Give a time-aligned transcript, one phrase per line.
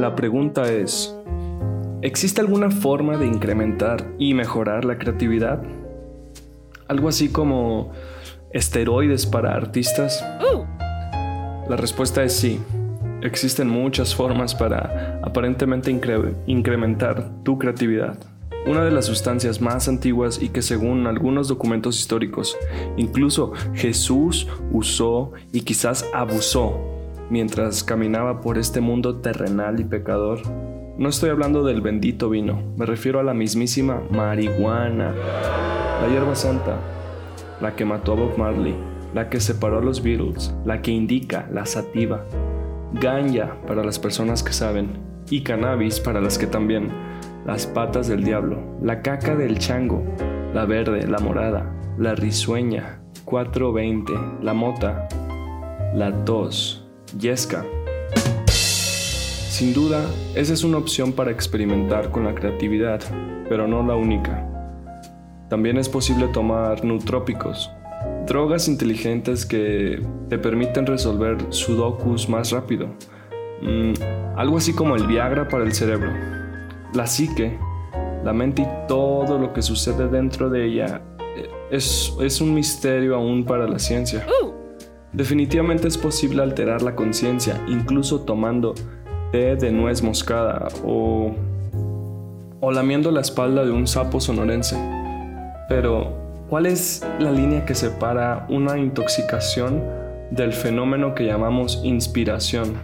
[0.00, 1.14] La pregunta es,
[2.00, 5.62] ¿existe alguna forma de incrementar y mejorar la creatividad?
[6.88, 7.92] Algo así como
[8.50, 10.24] esteroides para artistas.
[11.68, 12.58] La respuesta es sí.
[13.20, 15.90] Existen muchas formas para aparentemente
[16.46, 18.18] incrementar tu creatividad.
[18.66, 22.56] Una de las sustancias más antiguas y que según algunos documentos históricos,
[22.96, 26.99] incluso Jesús usó y quizás abusó
[27.30, 30.40] mientras caminaba por este mundo terrenal y pecador.
[30.98, 35.14] No estoy hablando del bendito vino, me refiero a la mismísima marihuana,
[36.02, 36.76] la hierba santa,
[37.60, 38.74] la que mató a Bob Marley,
[39.14, 42.26] la que separó a los Beatles, la que indica la sativa,
[42.92, 44.90] ganja para las personas que saben
[45.30, 46.90] y cannabis para las que también,
[47.46, 50.02] las patas del diablo, la caca del chango,
[50.52, 55.08] la verde, la morada, la risueña, 420, la mota,
[55.94, 56.79] la tos,
[57.18, 57.64] yesca.
[58.46, 63.00] Sin duda, esa es una opción para experimentar con la creatividad,
[63.48, 64.46] pero no la única.
[65.48, 67.70] También es posible tomar nutrópicos,
[68.26, 72.86] drogas inteligentes que te permiten resolver sudokus más rápido.
[73.60, 73.92] Mm,
[74.36, 76.12] algo así como el Viagra para el cerebro.
[76.94, 77.58] La psique,
[78.24, 81.02] la mente y todo lo que sucede dentro de ella
[81.36, 84.24] eh, es, es un misterio aún para la ciencia.
[84.42, 84.49] Uh.
[85.12, 88.74] Definitivamente es posible alterar la conciencia, incluso tomando
[89.32, 91.32] té de nuez moscada o,
[92.60, 94.76] o lamiendo la espalda de un sapo sonorense.
[95.68, 96.12] Pero,
[96.48, 99.82] ¿cuál es la línea que separa una intoxicación
[100.30, 102.74] del fenómeno que llamamos inspiración?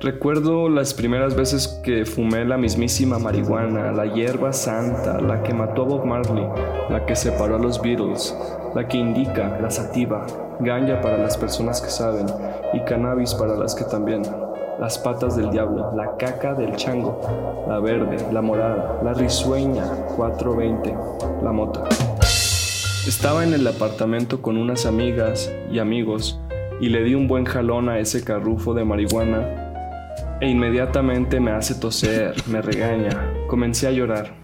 [0.00, 5.82] Recuerdo las primeras veces que fumé la mismísima marihuana, la hierba santa, la que mató
[5.82, 6.44] a Bob Marley,
[6.90, 8.36] la que separó a los Beatles,
[8.74, 10.26] la que indica, la sativa,
[10.62, 12.26] ganja para las personas que saben
[12.72, 14.22] y cannabis para las que también
[14.78, 17.20] las patas del diablo, la caca del chango,
[17.68, 19.84] la verde, la morada, la risueña,
[20.16, 20.94] 420,
[21.42, 21.84] la mota.
[23.06, 26.40] Estaba en el apartamento con unas amigas y amigos
[26.80, 31.76] y le di un buen jalón a ese carrufo de marihuana e inmediatamente me hace
[31.76, 34.34] toser, me regaña, comencé a llorar.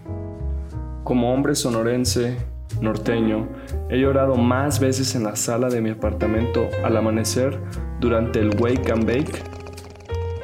[1.03, 2.37] Como hombre sonorense,
[2.81, 3.47] norteño,
[3.89, 7.59] he llorado más veces en la sala de mi apartamento al amanecer
[7.99, 9.59] durante el wake and bake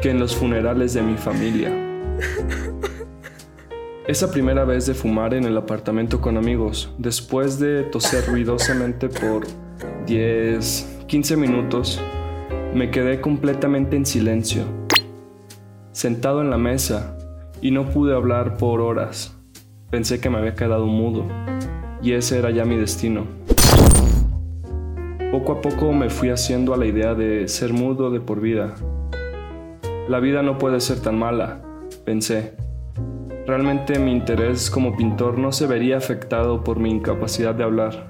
[0.10, 1.72] en los funerales de mi familia.
[4.08, 9.48] Esa primera vez de fumar en el apartamento con amigos, después de toser ruidosamente por
[10.06, 12.00] 10, 15 minutos,
[12.74, 14.66] me quedé completamente en silencio,
[15.92, 17.18] sentado en la mesa,
[17.62, 19.36] y no pude hablar por horas.
[19.90, 21.26] Pensé que me había quedado mudo,
[22.02, 23.26] y ese era ya mi destino.
[25.32, 28.76] Poco a poco me fui haciendo a la idea de ser mudo de por vida,
[30.08, 31.62] la vida no puede ser tan mala,
[32.06, 32.54] pensé.
[33.48, 38.08] Realmente mi interés como pintor no se vería afectado por mi incapacidad de hablar.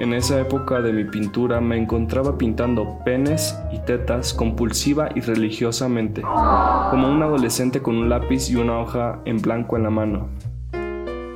[0.00, 6.22] En esa época de mi pintura me encontraba pintando penes y tetas compulsiva y religiosamente,
[6.22, 10.28] como un adolescente con un lápiz y una hoja en blanco en la mano.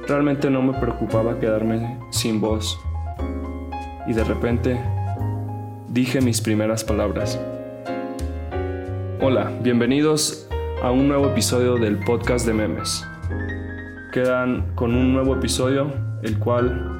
[0.09, 2.79] Realmente no me preocupaba quedarme sin voz.
[4.07, 4.81] Y de repente
[5.89, 7.41] dije mis primeras palabras.
[9.21, 10.49] Hola, bienvenidos
[10.81, 13.05] a un nuevo episodio del podcast de memes.
[14.13, 15.93] Quedan con un nuevo episodio,
[16.23, 16.97] el cual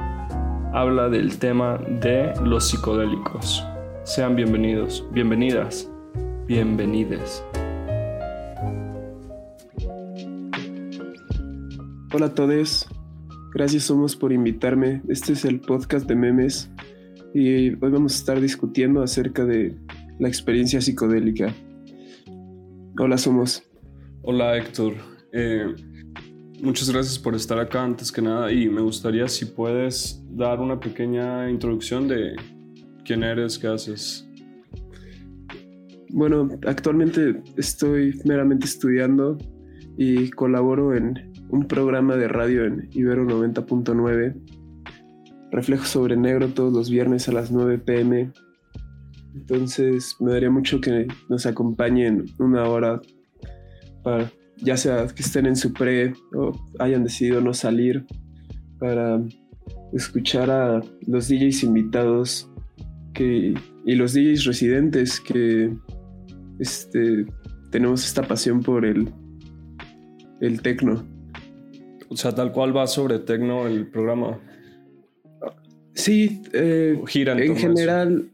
[0.75, 3.65] habla del tema de los psicodélicos.
[4.03, 5.89] Sean bienvenidos, bienvenidas,
[6.49, 7.45] bienvenides.
[12.13, 12.89] Hola a todos,
[13.57, 15.01] gracias Somos por invitarme.
[15.09, 16.71] Este es el podcast de memes
[17.33, 19.75] y hoy vamos a estar discutiendo acerca de
[20.19, 21.55] la experiencia psicodélica.
[22.99, 23.63] Hola, Somos.
[24.21, 24.93] Hola, Héctor.
[25.33, 25.75] Eh,
[26.61, 30.79] muchas gracias por estar acá antes que nada y me gustaría si puedes dar una
[30.79, 32.37] pequeña introducción de
[33.07, 34.29] quién eres, qué haces.
[36.11, 39.39] Bueno, actualmente estoy meramente estudiando
[39.97, 44.35] y colaboro en un programa de radio en Ibero 90.9.
[45.51, 48.33] Reflejo sobre negro todos los viernes a las 9 pm
[49.37, 53.01] entonces me daría mucho que nos acompañen una hora
[54.03, 58.07] para, ya sea que estén en su pre o hayan decidido no salir,
[58.79, 59.23] para
[59.93, 62.51] escuchar a los DJs invitados
[63.13, 63.55] que,
[63.85, 65.75] y los DJs residentes que
[66.59, 67.27] este,
[67.71, 69.13] tenemos esta pasión por el,
[70.41, 71.05] el tecno.
[72.09, 74.39] O sea, tal cual va sobre tecno el programa.
[75.95, 78.31] Sí, eh, en general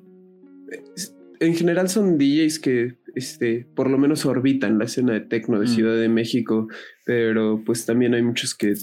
[1.42, 5.66] en general son DJs que este, por lo menos orbitan la escena de tecno de
[5.66, 5.68] mm.
[5.68, 6.68] Ciudad de México,
[7.04, 8.74] pero pues también hay muchos que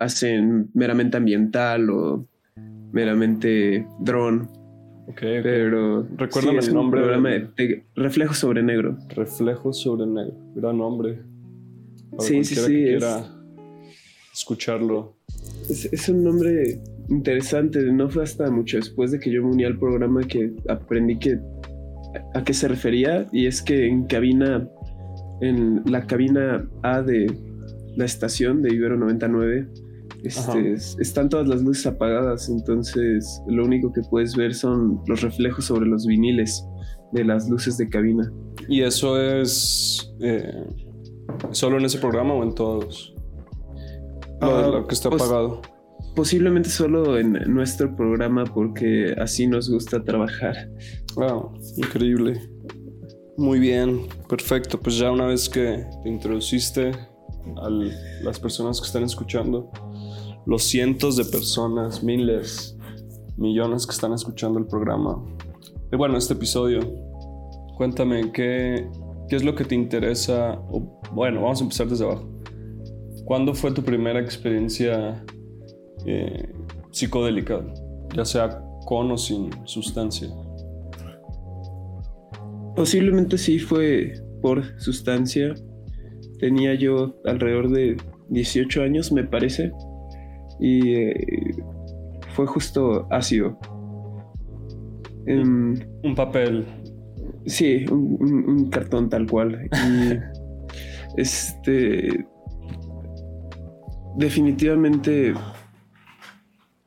[0.00, 2.26] hacen meramente ambiental o
[2.92, 4.48] meramente drone.
[5.08, 7.00] Ok, pero recuérdame el nombre.
[7.00, 7.84] Programa de,
[8.32, 8.98] sobre Negro.
[9.10, 11.20] Reflejo sobre Negro, gran nombre.
[12.18, 12.66] sí, sí, sí.
[12.66, 13.35] quiera
[14.36, 15.16] escucharlo.
[15.68, 16.78] Es, un nombre
[17.08, 17.80] interesante.
[17.92, 21.38] No fue hasta mucho después de que yo me uní al programa que aprendí que
[22.34, 23.26] a qué se refería.
[23.32, 24.68] Y es que en cabina,
[25.40, 27.26] en la cabina A de
[27.96, 29.68] la estación de Ibero 99,
[30.22, 35.66] este, están todas las luces apagadas, entonces lo único que puedes ver son los reflejos
[35.66, 36.64] sobre los viniles
[37.12, 38.30] de las luces de cabina.
[38.68, 40.66] ¿Y eso es eh,
[41.52, 43.15] solo en ese programa o en todos?
[44.40, 45.62] Lo, ah, que está apagado.
[46.14, 50.70] Posiblemente solo en nuestro programa porque así nos gusta trabajar.
[51.14, 52.40] Wow, increíble.
[53.36, 54.78] Muy bien, perfecto.
[54.80, 57.70] Pues ya una vez que te introduciste a
[58.22, 59.70] las personas que están escuchando,
[60.46, 62.76] los cientos de personas, miles,
[63.36, 65.22] millones que están escuchando el programa.
[65.92, 66.80] Y bueno, este episodio,
[67.76, 68.88] cuéntame qué,
[69.28, 70.58] qué es lo que te interesa.
[71.12, 72.35] bueno, vamos a empezar desde abajo.
[73.26, 75.22] ¿Cuándo fue tu primera experiencia
[76.06, 76.48] eh,
[76.90, 77.60] psicodélica,
[78.14, 80.28] ya sea con o sin sustancia?
[82.74, 85.54] Posiblemente sí fue por sustancia.
[86.38, 87.96] Tenía yo alrededor de
[88.28, 89.72] 18 años, me parece
[90.60, 91.56] y eh,
[92.34, 93.58] fue justo ácido.
[95.26, 95.74] Um,
[96.04, 96.64] un papel.
[97.46, 99.68] Sí, un, cartón tal cual.
[99.72, 100.16] Y
[101.20, 102.26] este.
[104.16, 105.34] Definitivamente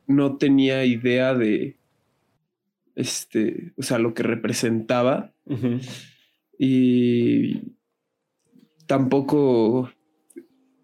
[0.06, 1.76] no tenía idea de.
[2.94, 3.72] Este.
[3.76, 5.32] O sea, lo que representaba.
[6.58, 7.74] Y
[8.86, 9.90] tampoco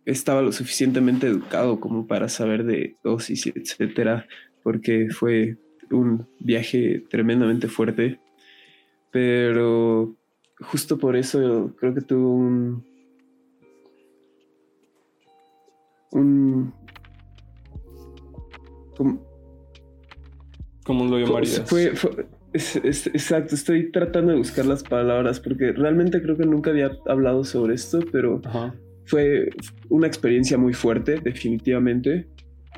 [0.04, 4.26] estaba lo suficientemente educado como para saber de dosis, etcétera,
[4.62, 5.58] porque fue
[5.90, 8.20] un viaje tremendamente fuerte.
[9.10, 10.16] Pero
[10.60, 12.95] justo por eso creo que tuvo un.
[16.16, 16.72] Un.
[20.84, 21.62] ¿Cómo lo llamarías?
[21.66, 21.92] Fue,
[22.52, 27.74] exacto, estoy tratando de buscar las palabras porque realmente creo que nunca había hablado sobre
[27.74, 28.40] esto, pero
[29.04, 29.50] fue
[29.88, 32.28] una experiencia muy fuerte, definitivamente.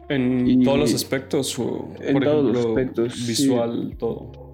[0.08, 3.26] En todos los aspectos, o, en todos los aspectos.
[3.26, 4.48] Visual, todo.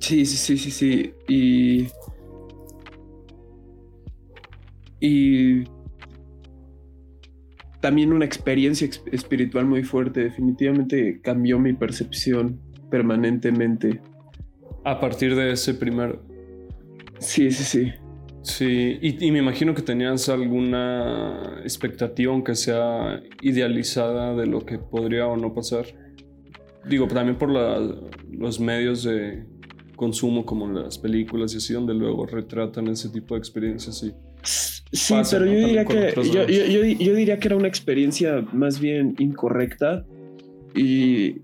[0.00, 1.14] Sí, sí, sí, sí, sí.
[1.28, 1.86] Y.
[5.00, 5.64] Y.
[7.80, 10.24] También una experiencia espiritual muy fuerte.
[10.24, 12.60] Definitivamente cambió mi percepción
[12.90, 14.00] permanentemente.
[14.84, 16.18] A partir de ese primer.
[17.18, 17.92] Sí, sí, sí.
[18.42, 25.26] Sí, y, me imagino que tenías alguna expectativa, aunque sea idealizada, de lo que podría
[25.26, 25.84] o no pasar.
[26.88, 29.44] Digo, también por los medios de
[29.96, 34.02] consumo como las películas y así, donde luego retratan ese tipo de experiencias.
[34.02, 40.04] Y sí, pero yo, diría que, yo, diría que era una experiencia más bien incorrecta
[40.74, 41.36] y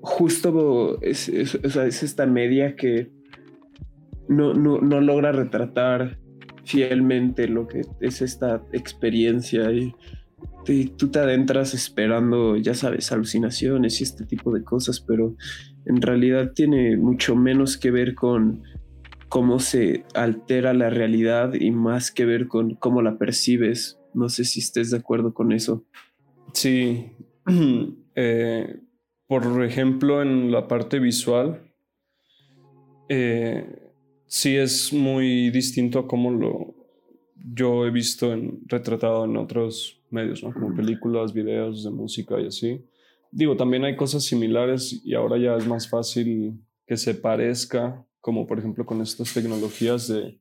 [0.00, 3.10] justo es, es esta media que
[4.28, 6.18] no, no, no logra retratar
[6.64, 9.94] fielmente lo que es esta experiencia y,
[10.96, 15.34] tú te adentras esperando, ya sabes, alucinaciones y este tipo de cosas, pero
[15.86, 18.62] en realidad tiene mucho menos que ver con
[19.32, 23.98] cómo se altera la realidad y más que ver con cómo la percibes.
[24.12, 25.86] No sé si estés de acuerdo con eso.
[26.52, 27.06] Sí.
[28.14, 28.78] Eh,
[29.26, 31.62] por ejemplo, en la parte visual,
[33.08, 33.64] eh,
[34.26, 36.74] sí es muy distinto a cómo lo
[37.34, 40.52] yo he visto en, retratado en otros medios, ¿no?
[40.52, 42.84] Como películas, videos de música y así.
[43.30, 48.46] Digo, también hay cosas similares y ahora ya es más fácil que se parezca, como
[48.46, 50.40] por ejemplo con estas tecnologías de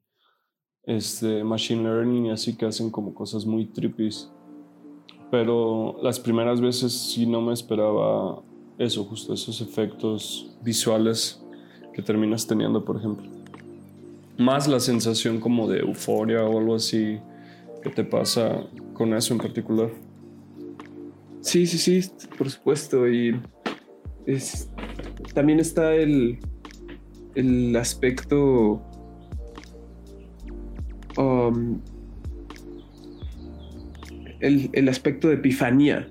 [0.83, 4.31] este, machine learning y así que hacen como cosas muy trippies.
[5.29, 8.41] Pero las primeras veces sí no me esperaba
[8.77, 11.43] eso, justo esos efectos visuales
[11.93, 13.41] que terminas teniendo, por ejemplo
[14.41, 17.19] más la sensación como de euforia o algo así
[17.83, 19.89] que te pasa con eso en particular.
[21.41, 23.07] Sí, sí, sí, por supuesto.
[23.09, 23.39] Y
[24.25, 24.69] es,
[25.33, 26.39] también está el,
[27.35, 28.81] el aspecto
[31.17, 31.79] um,
[34.39, 36.07] el, el, aspecto de epifanía,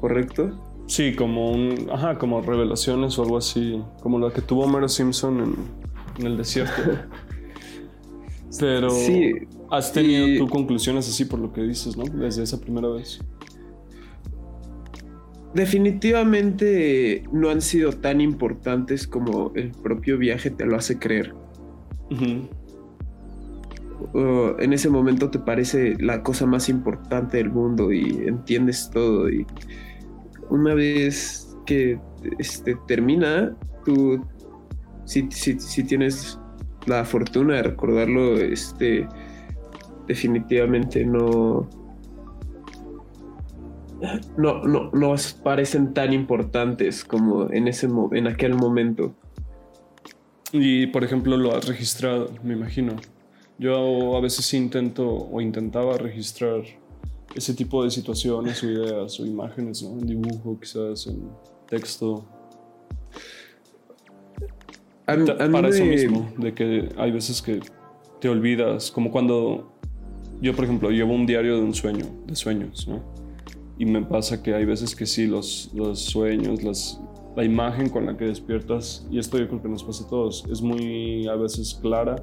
[0.00, 0.84] ¿correcto?
[0.86, 5.40] Sí, como un, ajá, como revelaciones o algo así, como la que tuvo Mero Simpson
[5.40, 5.54] en,
[6.18, 6.72] en el desierto.
[8.58, 8.88] Pero
[9.70, 12.04] has tenido tus conclusiones así por lo que dices, ¿no?
[12.04, 13.20] Desde esa primera vez.
[15.56, 21.34] Definitivamente no han sido tan importantes como el propio viaje te lo hace creer.
[24.58, 29.30] en ese momento te parece la cosa más importante del mundo y entiendes todo.
[29.30, 29.46] Y
[30.50, 31.98] una vez que
[32.38, 34.22] este, termina, tú,
[35.06, 36.38] si, si tienes
[36.84, 39.08] la fortuna de recordarlo, este,
[40.06, 41.66] definitivamente no,
[44.36, 49.14] no, no, no parecen tan importantes como en, ese, en aquel momento.
[50.52, 52.96] Y por ejemplo lo has registrado, me imagino.
[53.58, 56.62] Yo a veces intento o intentaba registrar
[57.34, 59.98] ese tipo de situaciones o ideas o imágenes, ¿no?
[59.98, 61.28] En dibujo, quizás en
[61.68, 62.24] texto.
[65.04, 67.60] Para eso mismo, de que hay veces que
[68.20, 69.72] te olvidas, como cuando
[70.40, 73.15] yo, por ejemplo, llevo un diario de un sueño, de sueños, ¿no?
[73.78, 77.00] Y me pasa que hay veces que sí, los, los sueños, las,
[77.36, 80.44] la imagen con la que despiertas, y esto yo creo que nos pasa a todos,
[80.50, 82.16] es muy a veces clara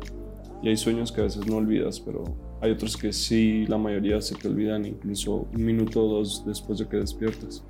[0.63, 2.23] y hay sueños que a veces no olvidas, pero
[2.61, 6.79] hay otros que sí, la mayoría se te olvidan incluso un minuto o dos después
[6.79, 7.63] de que despiertas.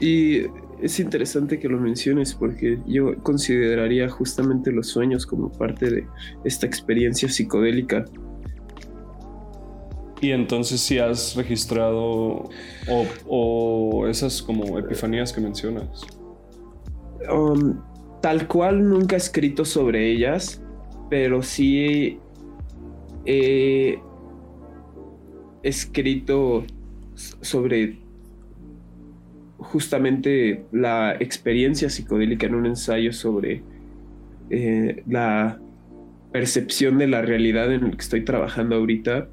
[0.00, 0.42] Y
[0.80, 6.06] es interesante que lo menciones porque yo consideraría justamente los sueños como parte de
[6.44, 8.04] esta experiencia psicodélica.
[10.22, 12.48] Y entonces si has registrado
[13.26, 16.06] o, esas como epifanías que mencionas.
[17.28, 17.80] Um,
[18.20, 20.62] tal cual nunca he escrito sobre ellas,
[21.10, 22.20] pero sí
[23.26, 23.98] he
[25.64, 26.64] escrito
[27.40, 27.98] sobre
[29.58, 33.64] justamente la experiencia psicodélica en un ensayo sobre
[34.50, 35.58] eh, la
[36.32, 39.28] percepción de la realidad en el que estoy trabajando ahorita,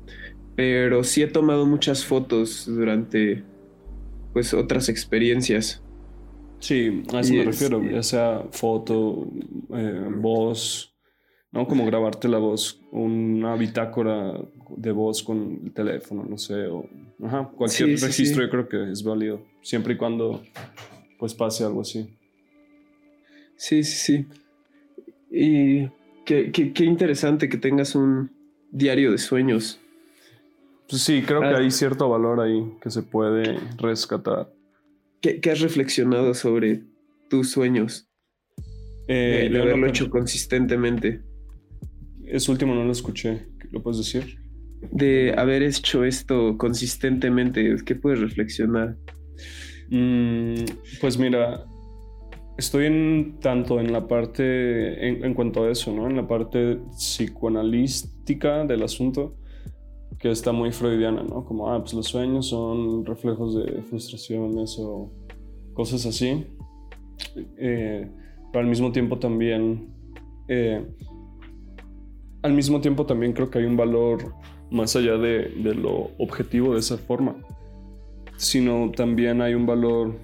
[0.59, 3.45] pero sí he tomado muchas fotos durante
[4.33, 5.81] pues otras experiencias.
[6.59, 9.31] Sí, a eso me refiero, ya sea foto,
[9.73, 10.93] eh, voz,
[11.53, 11.65] ¿no?
[11.65, 14.33] Como grabarte la voz, una bitácora
[14.75, 16.89] de voz con el teléfono, no sé, o
[17.23, 20.43] ajá, cualquier registro yo creo que es válido, siempre y cuando
[21.17, 22.09] pues pase algo así.
[23.55, 24.25] Sí, sí, sí.
[25.31, 25.87] Y
[26.25, 28.29] qué, qué, interesante que tengas un
[28.73, 29.79] diario de sueños.
[30.89, 31.58] Pues sí, creo que ah.
[31.58, 34.51] hay cierto valor ahí que se puede rescatar.
[35.22, 36.84] ¿Qué, qué has reflexionado sobre
[37.29, 38.10] tus sueños?
[39.08, 41.24] Eh, de haberlo hecho consistentemente.
[42.25, 43.48] Es último no lo escuché.
[43.72, 44.39] ¿Lo puedes decir?
[44.91, 48.98] De haber hecho esto consistentemente, ¿qué puedes reflexionar?
[49.89, 50.63] Mm,
[51.01, 51.65] pues mira,
[52.58, 56.08] estoy en tanto en la parte, en, cuanto a eso, ¿no?
[56.08, 59.38] En la parte psicoanalística del asunto,
[60.19, 61.45] que está muy freudiana, ¿no?
[61.45, 65.11] Como, ah, pues los sueños son reflejos de frustraciones o
[65.73, 66.45] cosas así.
[67.57, 68.09] Eh,
[68.51, 69.93] pero al mismo tiempo también
[70.47, 70.83] eh,
[72.41, 74.33] al mismo tiempo también creo que hay un valor
[74.71, 77.35] más allá de, lo objetivo de esa forma,
[78.38, 80.17] sino también hay un valor,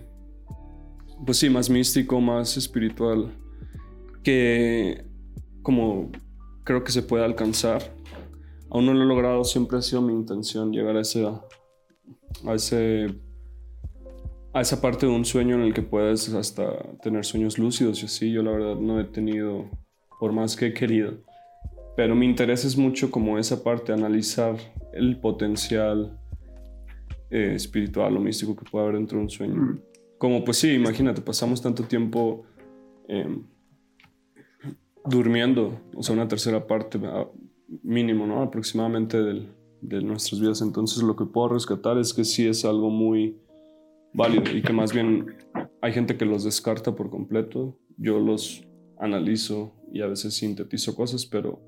[1.26, 3.32] pues sí, más místico, más espiritual,
[4.24, 5.06] que
[5.62, 6.12] como
[6.64, 7.95] creo que se puede alcanzar.
[8.76, 13.08] Aún no lo he logrado, siempre ha sido mi intención llegar a ese, a ese
[14.52, 18.06] a esa parte de un sueño en el que puedes hasta tener sueños lúcidos y
[18.08, 18.34] así.
[18.34, 19.70] Yo la verdad no he tenido,
[20.20, 21.14] por más que he querido.
[21.96, 24.58] Pero mi interés es mucho como esa parte, analizar
[24.92, 26.20] el potencial
[27.30, 29.56] eh, espiritual o místico que puede haber dentro de un sueño.
[29.56, 29.80] Mm.
[30.18, 32.44] Como pues sí, imagínate, pasamos tanto tiempo
[33.08, 33.42] em,
[35.06, 37.26] durmiendo, o sea, una tercera parte ah,
[37.84, 38.42] mínimo, ¿no?
[38.42, 39.18] Aproximadamente
[39.82, 40.62] de nuestras vidas.
[40.62, 43.38] Entonces lo que puedo rescatar es que sí es algo muy
[44.14, 45.36] válido y que más bien
[45.82, 47.78] hay gente que los descarta por completo.
[47.98, 48.66] Yo los
[48.98, 51.60] analizo y a veces sintetizo cosas, pero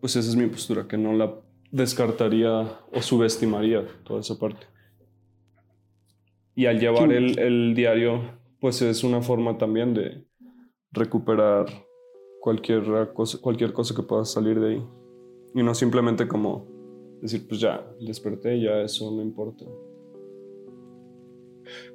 [0.00, 1.34] pues esa es mi postura, que no la
[1.70, 4.66] descartaría o subestimaría toda esa parte.
[6.54, 8.20] Y al llevar el, el, diario,
[8.60, 10.26] pues es una forma también de
[10.90, 11.66] recuperar
[12.40, 14.86] cualquier cosa, cualquier cosa que pueda salir de ahí.
[15.54, 16.66] Y no simplemente como
[17.20, 19.64] decir, pues ya, desperté, ya eso no importa.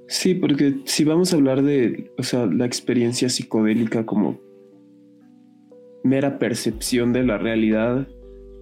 [0.07, 4.39] Sí, porque si vamos a hablar de, o sea, la experiencia psicodélica como
[6.03, 8.07] mera percepción de la realidad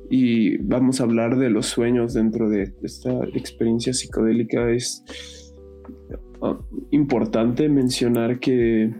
[0.09, 5.53] y vamos a hablar de los sueños dentro de esta experiencia psicodélica, es
[6.41, 6.59] ah,
[6.89, 8.91] importante mencionar que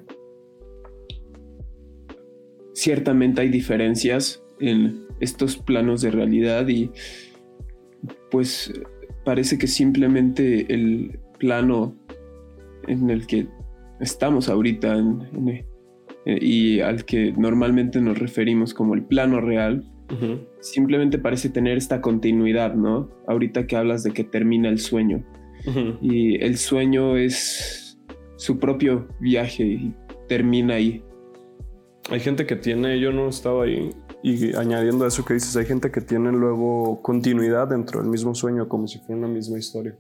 [2.73, 6.91] ciertamente hay diferencias en estos planos de realidad y
[8.31, 8.73] pues
[9.23, 11.95] parece que simplemente el plano
[12.87, 13.47] en el que
[13.99, 14.97] estamos ahorita
[16.25, 19.83] y al que normalmente nos referimos como el plano real,
[20.59, 23.09] simplemente parece tener esta continuidad, ¿no?
[23.27, 25.23] Ahorita que hablas de que termina el sueño.
[26.01, 27.97] Y el sueño es
[28.37, 29.93] su propio viaje y
[30.27, 31.03] termina ahí.
[32.11, 33.89] Hay gente que tiene, yo no estaba ahí,
[34.25, 38.33] y añadiendo a eso que dices, hay gente que tiene luego continuidad dentro del mismo
[38.33, 39.95] sueño, como si fuera una misma historia.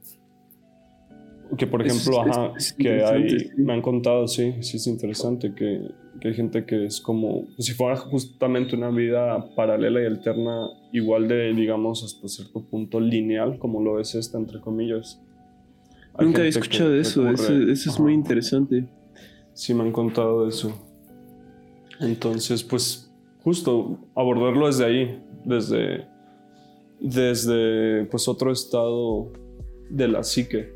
[1.55, 6.29] Que por ejemplo, ajá, que hay, me han contado, sí, sí es interesante, que, que,
[6.29, 11.53] hay gente que es como, si fuera justamente una vida paralela y alterna, igual de,
[11.53, 15.21] digamos, hasta cierto punto lineal, como lo es esta, entre comillas.
[16.19, 18.87] Nunca he escuchado de eso, eso, eso, es muy interesante.
[19.53, 20.73] Sí, me han contado eso.
[21.99, 23.04] Entonces, pues,
[23.45, 26.07] justo abordarlo desde ahí, desde,
[26.99, 29.31] desde pues otro estado
[29.87, 30.73] de la psique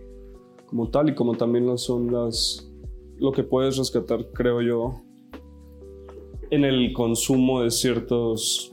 [0.68, 2.72] como tal y como también lo son las
[3.18, 5.02] lo que puedes rescatar creo yo
[6.52, 8.72] en el consumo de ciertos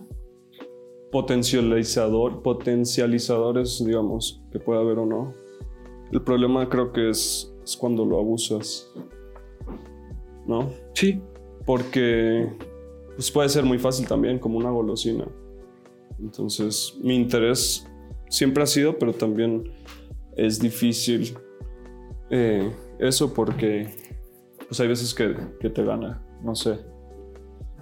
[1.11, 5.33] potencializador, potencializadores digamos que puede haber o no
[6.13, 8.93] el problema creo que es, es cuando lo abusas
[10.47, 10.69] ¿no?
[10.93, 11.19] sí
[11.65, 12.47] porque
[13.17, 15.27] pues puede ser muy fácil también como una golosina
[16.21, 17.87] entonces mi interés
[18.29, 19.65] siempre ha sido pero también
[20.37, 21.37] es difícil
[22.31, 23.89] eh, eso porque
[24.67, 26.79] pues hay veces que, que, te gana, no sé.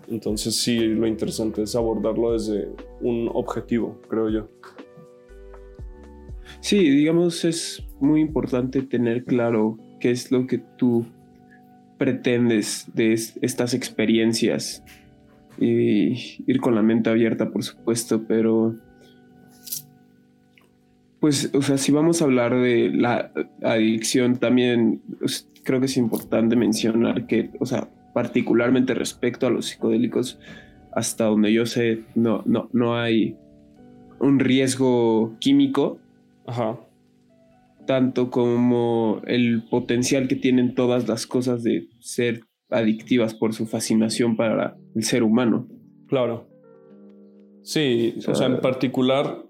[0.09, 2.69] Entonces sí, lo interesante es abordarlo desde
[3.01, 4.49] un objetivo, creo yo.
[6.61, 11.07] Sí, digamos, es muy importante tener claro qué es lo que tú
[11.99, 14.83] pretendes de estas experiencias
[15.59, 18.77] y ir con la mente abierta, por supuesto, pero
[21.21, 23.33] pues, o sea, si vamos a hablar de la
[23.63, 29.67] adicción, también pues, creo que es importante mencionar que, o sea, particularmente respecto a los
[29.67, 30.39] psicodélicos,
[30.93, 33.37] hasta donde yo sé, no, no, no hay
[34.21, 35.99] un riesgo químico.
[36.47, 36.79] Ajá.
[37.87, 44.37] Tanto como el potencial que tienen todas las cosas de ser adictivas por su fascinación
[44.37, 45.69] para el ser humano.
[46.09, 46.49] Claro.
[47.63, 49.43] Sí, o sea en particular,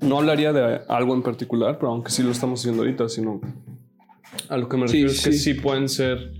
[0.00, 3.40] no hablaría de algo en particular, pero aunque sí lo estamos haciendo ahorita, sino
[4.48, 6.32] a lo que me refiero es que sí pueden ser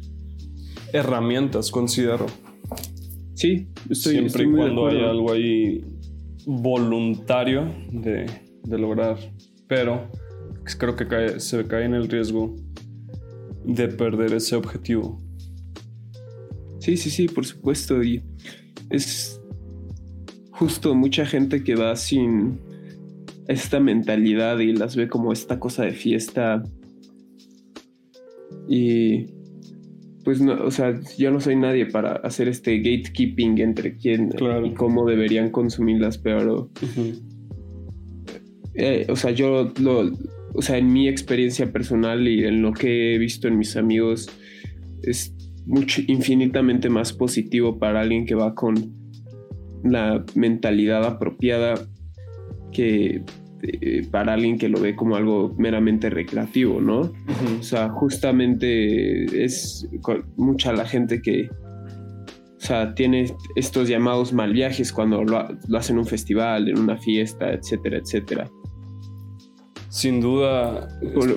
[0.92, 2.26] herramientas, considero.
[3.34, 5.84] Sí, estoy, siempre y cuando haya algo ahí
[6.46, 8.26] voluntario de,
[8.62, 9.16] de lograr,
[9.66, 10.08] pero
[10.78, 12.54] creo que cae, se cae en el riesgo
[13.64, 15.18] de perder ese objetivo.
[16.80, 18.02] Sí, sí, sí, por supuesto.
[18.02, 18.22] Y
[18.90, 19.40] es
[20.50, 22.60] justo mucha gente que va sin
[23.48, 26.62] esta mentalidad y las ve como esta cosa de fiesta.
[28.68, 29.26] Y
[30.24, 34.30] pues no, o sea, yo no soy nadie para hacer este gatekeeping entre quién
[34.64, 36.70] y cómo deberían consumirlas, pero
[38.74, 40.10] eh, o sea, yo lo,
[40.54, 44.30] o sea, en mi experiencia personal y en lo que he visto en mis amigos
[45.02, 45.34] es
[45.66, 48.92] mucho infinitamente más positivo para alguien que va con
[49.84, 51.74] la mentalidad apropiada
[52.72, 53.22] que
[53.62, 57.12] eh, para alguien que lo ve como algo meramente recreativo, ¿no?
[57.60, 59.88] O sea, justamente es
[60.36, 65.38] mucha la gente que, o sea, tiene estos llamados mal viajes cuando lo,
[65.76, 68.50] hacen en un festival, en una fiesta, etcétera, etcétera.
[69.92, 70.88] Sin duda.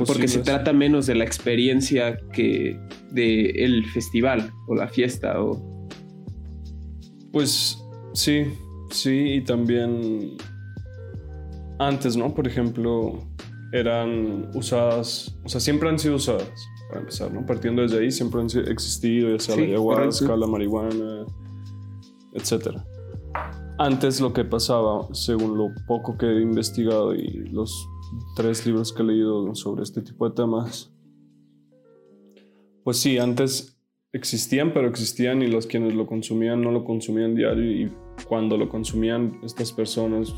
[0.08, 2.80] porque se trata menos de la experiencia que
[3.12, 5.62] de el festival o la fiesta o.
[7.34, 7.78] Pues
[8.14, 8.46] sí,
[8.92, 10.38] sí, y también
[11.80, 12.34] antes, ¿no?
[12.34, 13.20] Por ejemplo,
[13.74, 16.50] eran usadas, o sea, siempre han sido usadas,
[16.88, 17.46] para empezar, ¿no?
[17.46, 21.26] Partiendo desde ahí, siempre han existido, ya sea la ayahuasca, la marihuana,
[22.32, 22.78] etc.
[23.80, 27.90] Antes lo que pasaba, según lo poco que he investigado y los
[28.36, 30.94] tres libros que he leído sobre este tipo de temas,
[32.84, 33.76] pues sí, antes
[34.14, 37.92] existían, pero existían y los quienes lo consumían no lo consumían diario y
[38.28, 40.34] cuando lo consumían estas personas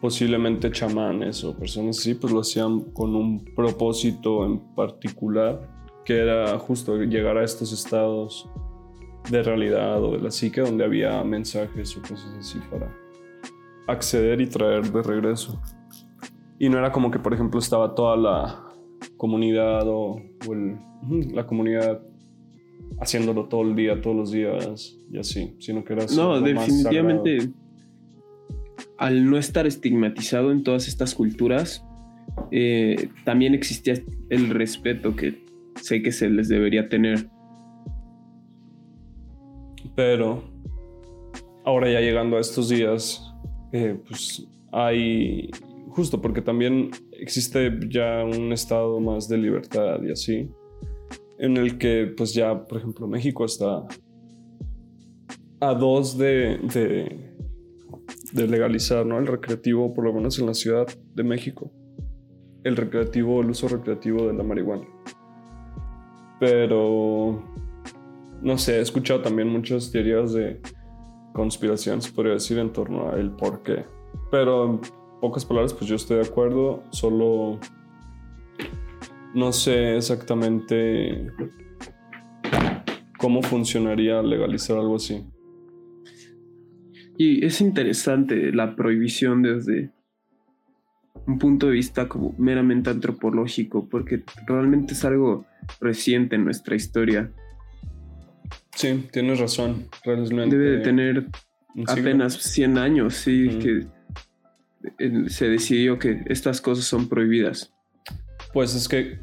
[0.00, 5.68] posiblemente chamanes o personas así, pues lo hacían con un propósito en particular,
[6.04, 8.48] que era justo llegar a estos estados
[9.30, 12.94] de realidad o de la psique donde había mensajes o cosas así para
[13.88, 15.60] acceder y traer de regreso.
[16.58, 18.64] Y no era como que, por ejemplo, estaba toda la
[19.16, 20.20] comunidad o,
[21.32, 22.02] la comunidad
[23.00, 27.50] haciéndolo todo el día, todos los días y así, sino que era No, definitivamente
[28.98, 31.84] al no estar estigmatizado en todas estas culturas,
[32.50, 33.94] eh, también existía
[34.30, 35.44] el respeto que
[35.76, 37.28] sé que se les debería tener.
[39.94, 40.44] Pero
[41.64, 43.22] ahora ya llegando a estos días,
[43.72, 45.50] eh, pues hay,
[45.96, 50.50] justo porque también existe ya un estado más de libertad y así,
[51.38, 53.86] en el que pues ya, por ejemplo, México está
[55.60, 56.58] a dos de,
[58.34, 59.18] de, legalizar ¿no?
[59.18, 61.72] el recreativo, por lo menos en la Ciudad de México,
[62.62, 64.86] el recreativo, el uso recreativo de la marihuana.
[66.38, 67.42] Pero,
[68.42, 70.60] no sé, he escuchado también muchas teorías de
[71.32, 73.86] conspiración, se podría decir, en torno a el por qué.
[74.30, 74.78] Pero
[75.26, 77.58] pocas palabras, pues yo estoy de acuerdo, solo
[79.34, 81.32] no sé exactamente
[83.18, 85.24] cómo funcionaría legalizar algo así.
[87.18, 89.90] Y es interesante la prohibición desde
[91.26, 95.44] un punto de vista como meramente antropológico, porque realmente es algo
[95.80, 97.32] reciente en nuestra historia.
[98.76, 99.88] Sí, tienes razón.
[100.04, 101.26] Realmente Debe de tener
[101.88, 103.95] apenas 100 años, sí, que
[105.28, 107.74] se decidió que estas cosas son prohibidas.
[108.52, 109.18] Pues es que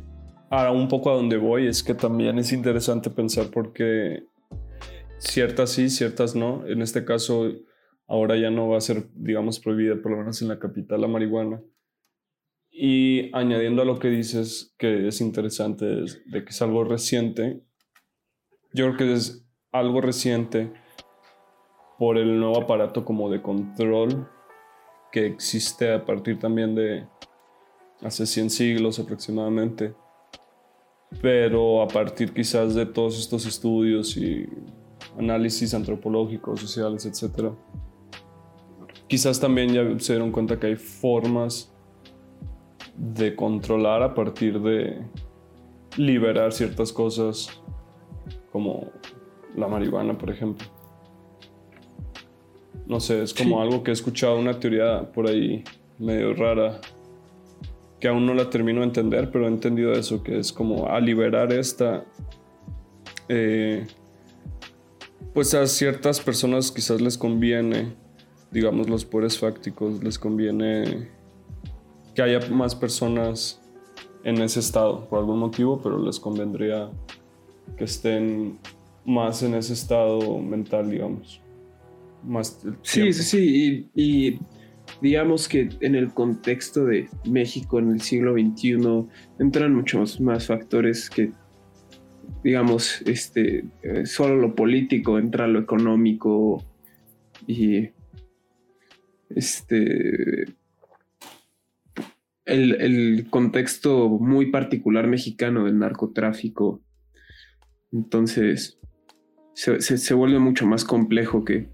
[0.50, 4.24] ahora un poco a donde voy es que también es interesante pensar porque
[5.18, 6.66] ciertas sí, ciertas no.
[6.68, 7.52] En este caso,
[8.08, 11.08] ahora ya no va a ser, digamos, prohibida, por lo menos en la capital, la
[11.08, 11.62] marihuana.
[12.70, 17.64] Y añadiendo a lo que dices, que es interesante, de que es algo reciente,
[18.74, 20.74] yo creo que es algo reciente
[21.98, 24.28] por el nuevo aparato como de control
[25.14, 27.06] que existe a partir también de
[28.02, 29.94] hace 100 siglos aproximadamente,
[31.22, 34.50] pero a partir quizás de todos estos estudios y
[35.20, 37.52] análisis antropológicos, sociales, etc.
[39.08, 41.72] Quizás también ya se dieron cuenta que hay formas
[42.98, 45.08] de controlar a partir de
[45.96, 47.62] liberar ciertas cosas
[48.52, 48.90] como
[49.56, 50.68] la marihuana, por ejemplo.
[52.88, 55.64] No sé, es como algo que he escuchado, una teoría por ahí
[56.00, 56.82] medio rara,
[58.00, 61.00] que aún no la termino de entender, pero he entendido eso, que es como a
[61.00, 62.06] liberar esta...
[63.30, 63.88] Eh,
[65.34, 67.96] pues a ciertas personas quizás les conviene,
[68.52, 71.10] digamos los poderes fácticos, les conviene
[72.14, 73.60] que haya más personas
[74.24, 76.90] en ese estado por algún motivo, pero les convendría
[77.78, 78.60] que estén
[79.06, 81.43] más en ese estado mental, digamos.
[82.26, 84.40] Más sí, sí, sí, y,
[85.02, 89.08] digamos que en el contexto de México en el siglo XXI
[89.40, 91.32] entran muchos más factores que,
[92.44, 96.64] digamos, este, eh, solo lo político, entra lo económico
[97.48, 97.90] y
[99.30, 100.46] este
[102.46, 106.82] el, contexto muy particular mexicano del narcotráfico.
[107.92, 108.80] Entonces,
[109.54, 111.70] se, vuelve mucho más complejo que...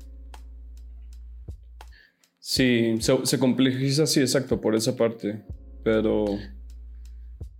[2.52, 5.46] Sí, se, complejiza, sí, exacto, por esa parte.
[5.84, 6.26] Pero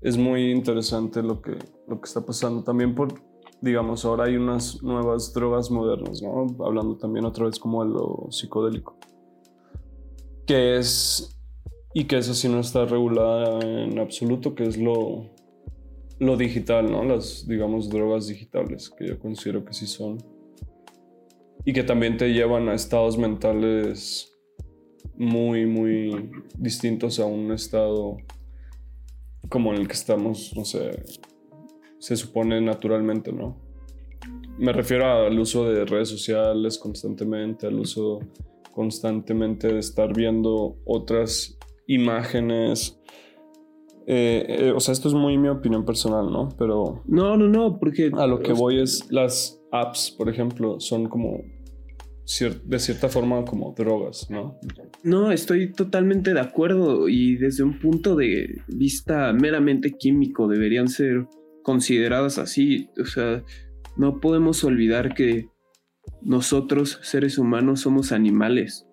[0.02, 1.52] es muy interesante lo que,
[1.88, 2.64] lo que está pasando.
[2.64, 3.14] También por,
[3.62, 6.48] digamos, ahora hay unas nuevas drogas modernas, ¿no?
[6.66, 8.98] Hablando también otra vez como de lo psicodélico.
[10.48, 11.38] Que es
[11.94, 15.30] y que eso sí no está regulada en absoluto, que es lo,
[16.18, 17.04] lo digital, ¿no?
[17.04, 20.18] Las, digamos, drogas digitales, que yo considero que sí son.
[21.64, 24.30] Y que también te llevan a estados mentales
[25.20, 28.18] muy, muy distintos a un estado
[29.50, 31.04] como en el que estamos, no sé,
[32.00, 33.58] se supone naturalmente, ¿no?
[34.58, 38.20] Me refiero al uso de redes sociales constantemente, al uso
[38.74, 43.00] constantemente de estar viendo otras imágenes.
[44.08, 46.50] Eh, eh, o sea, esto es muy mi opinión personal, ¿no?
[46.58, 47.04] Pero...
[47.06, 48.12] No, no, no, porque...
[48.18, 51.42] A lo que voy es las apps, por ejemplo, son como
[52.64, 54.60] de cierta forma como drogas, ¿no?
[55.04, 61.26] No, estoy totalmente de acuerdo y desde un punto de vista meramente químico deberían ser
[61.64, 62.90] consideradas así.
[63.02, 63.44] O sea,
[63.98, 65.50] no podemos olvidar que
[66.22, 68.86] nosotros, seres humanos, somos animales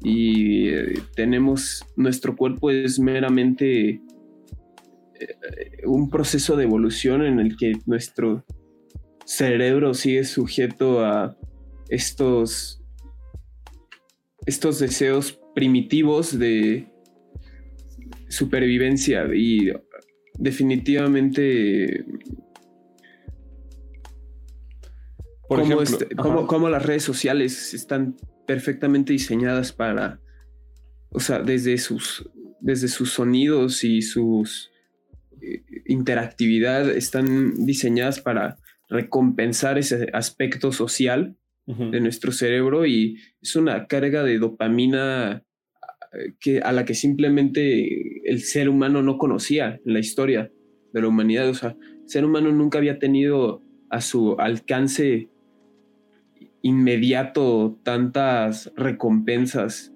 [0.00, 4.00] y eh, tenemos, nuestro cuerpo es meramente eh,
[5.86, 8.44] un proceso de evolución en el que nuestro
[9.24, 11.36] cerebro sigue sujeto a
[11.88, 12.82] estos,
[14.46, 16.92] estos deseos primitivos de
[18.28, 19.72] supervivencia y
[20.38, 22.04] definitivamente
[25.48, 30.20] Por cómo, este, cómo, las redes sociales están perfectamente diseñadas para,
[31.10, 32.28] o sea, desde sus,
[32.60, 34.72] desde sus sonidos y sus
[35.40, 38.56] eh, interactividad están diseñadas para
[38.88, 41.36] recompensar ese aspecto social
[41.66, 45.42] de nuestro cerebro y es una carga de dopamina
[46.12, 50.52] eh, que, a la que simplemente el ser humano no conocía en la historia
[50.92, 51.48] de la humanidad.
[51.48, 55.28] O sea, el ser humano nunca había tenido a su alcance
[56.62, 59.92] inmediato tantas recompensas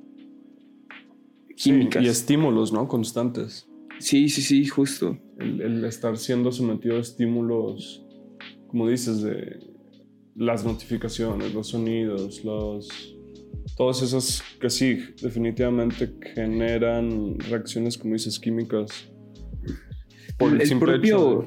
[1.57, 2.03] químicas.
[2.03, 2.89] y estímulos, ¿no?
[2.89, 3.69] Constantes.
[3.99, 5.19] Sí, sí, sí, justo.
[5.39, 8.05] El, estar siendo sometido a estímulos,
[8.69, 9.70] como dices, de
[10.37, 13.16] las notificaciones, los sonidos, los...
[13.77, 19.11] Todos esos que sí, definitivamente generan reacciones, como dices, químicas.
[20.38, 21.45] Por el, propio,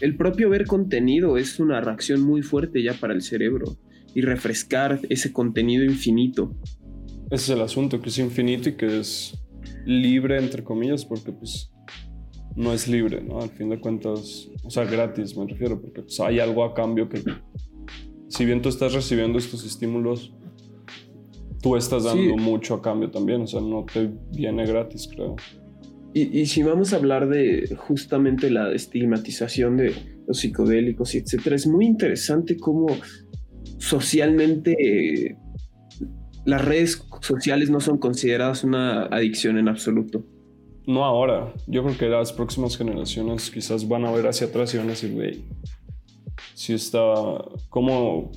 [0.00, 3.76] el propio ver contenido es una reacción muy fuerte ya para el cerebro
[4.14, 6.56] y refrescar ese contenido infinito.
[7.30, 9.38] Ese es el asunto, que es infinito y que es
[9.84, 11.70] libre, entre comillas, porque pues
[12.56, 13.40] no es libre, ¿no?
[13.40, 17.08] Al fin de cuentas, o sea, gratis me refiero, porque pues, hay algo a cambio
[17.08, 17.22] que,
[18.28, 20.32] si bien tú estás recibiendo estos estímulos,
[21.62, 25.36] tú estás dando mucho a cambio también, o sea, no te viene gratis, creo.
[26.14, 29.94] Y, y, si vamos a hablar de justamente la estigmatización de
[30.26, 32.86] los psicodélicos y etcétera, es muy interesante cómo
[33.78, 35.36] socialmente
[36.44, 40.24] las redes sociales no son consideradas una adicción en absoluto.
[40.86, 41.52] No ahora.
[41.66, 44.90] Yo creo que las próximas generaciones quizás van a ver hacia atrás y van a
[44.90, 45.44] decir, güey,
[46.58, 47.00] si está
[47.68, 48.32] como...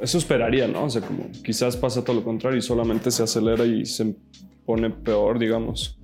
[0.00, 0.84] Eso esperaría, ¿no?
[0.84, 4.16] O sea, como quizás pasa todo lo contrario y solamente se acelera y se
[4.64, 5.98] pone peor, digamos.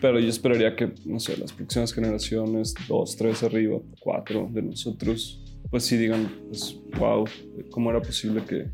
[0.00, 5.44] Pero yo esperaría que, no sé, las próximas generaciones, dos, tres arriba, cuatro de nosotros,
[5.70, 7.26] pues sí digan, pues, wow,
[7.70, 8.70] ¿cómo era posible que,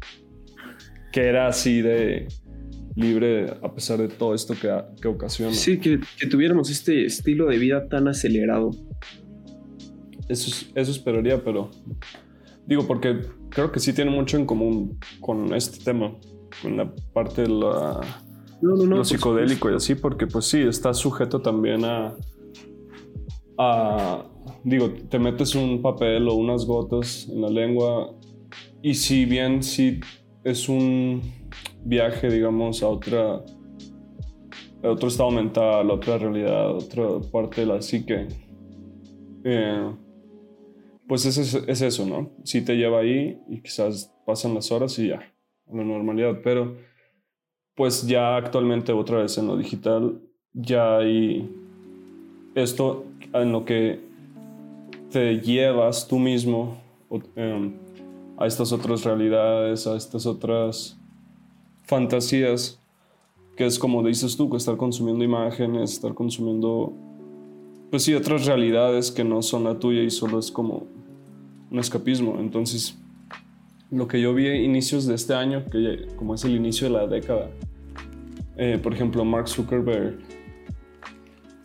[1.13, 2.29] que era así de
[2.95, 5.55] libre a pesar de todo esto que, que ocasiona?
[5.55, 8.71] Sí, que, que, tuviéramos este estilo de vida tan acelerado.
[10.33, 11.71] Eso, eso esperaría, pero
[12.67, 16.17] digo, porque creo que sí tiene mucho en común con este tema,
[16.63, 18.01] con la parte de la,
[18.63, 22.15] lo psicodélico y así, porque pues sí, está sujeto también a,
[23.59, 24.25] a
[24.65, 28.15] digo, te metes un papel o unas gotas en la lengua
[28.83, 30.01] y si bien si
[30.45, 31.21] es un
[31.85, 33.43] viaje, digamos, a otra
[34.85, 38.27] a otro estado mental, a otra realidad, a otra parte de la psique,
[39.45, 39.91] eh,
[41.13, 42.31] pues es, es, eso, ¿no?
[42.43, 45.17] Sí te lleva ahí y quizás pasan las horas y ya,
[45.71, 46.75] a la normalidad, pero
[47.75, 50.23] pues ya actualmente otra vez en lo digital
[50.55, 51.55] ya hay
[52.55, 54.01] esto en lo que
[55.11, 56.79] te llevas tú mismo
[57.37, 57.75] em,
[58.39, 60.99] a estas otras realidades, a estas otras
[61.83, 62.81] fantasías,
[63.55, 66.95] que es como dices tú, que estar consumiendo imágenes, estar consumiendo,
[67.91, 71.02] pues sí, otras realidades que no son la tuya y solo es como
[71.73, 72.39] un escapismo.
[72.39, 72.99] Entonces,
[73.91, 76.93] lo que yo vi a inicios de este año, que como es el inicio de
[76.93, 77.51] la década,
[78.57, 80.19] eh, por ejemplo, Mark Zuckerberg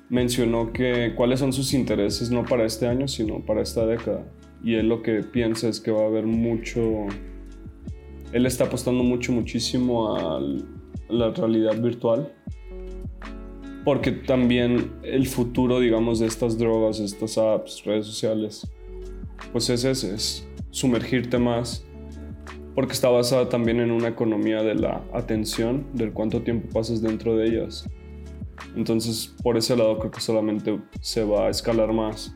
[0.09, 4.25] mencionó que cuáles son sus intereses no para este año, sino para esta década.
[4.63, 6.81] Y él lo que piensa es que va a haber mucho...
[8.31, 10.41] Él está apostando mucho, muchísimo a
[11.09, 12.33] la realidad virtual.
[13.83, 18.67] Porque también el futuro, digamos, de estas drogas, estas apps, redes sociales,
[19.51, 21.83] pues es ese, es sumergirte más.
[22.75, 27.35] Porque está basada también en una economía de la atención, del cuánto tiempo pasas dentro
[27.35, 27.89] de ellas.
[28.75, 32.35] Entonces, por ese lado creo que solamente se va a escalar más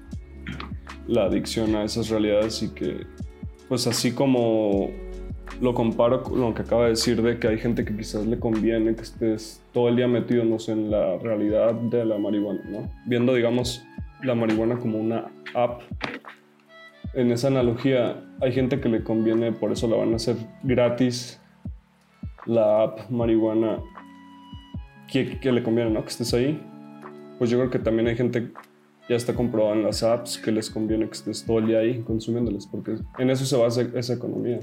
[1.08, 3.06] la adicción a esas realidades y que,
[3.68, 4.90] pues así como
[5.62, 8.40] lo comparo con lo que acaba de decir de que hay gente que quizás le
[8.40, 12.90] conviene que estés todo el día metido, en la realidad de la marihuana, ¿no?
[13.06, 13.84] Viendo, digamos,
[14.24, 15.82] la marihuana como una app.
[17.14, 21.42] En esa analogía, hay gente que le conviene, por eso la van a hacer gratis,
[22.46, 23.80] la app marihuana
[25.12, 26.02] que, le conviene, ¿no?
[26.04, 26.62] Que estés ahí.
[27.38, 28.52] Pues yo creo que también hay gente
[29.10, 32.02] ya está comprobado en las apps que les conviene que estés todo el día ahí
[32.02, 34.60] consumiéndolas, porque en eso se basa esa economía,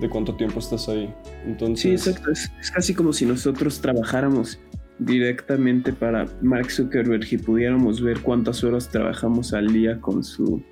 [0.00, 1.12] de cuánto tiempo estás ahí.
[1.46, 2.30] Entonces, sí, exacto.
[2.30, 4.58] Es, casi como si nosotros trabajáramos
[4.98, 10.62] directamente para Mark Zuckerberg y pudiéramos ver cuántas horas trabajamos al día con su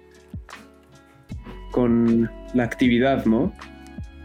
[1.70, 3.52] con la actividad, ¿no?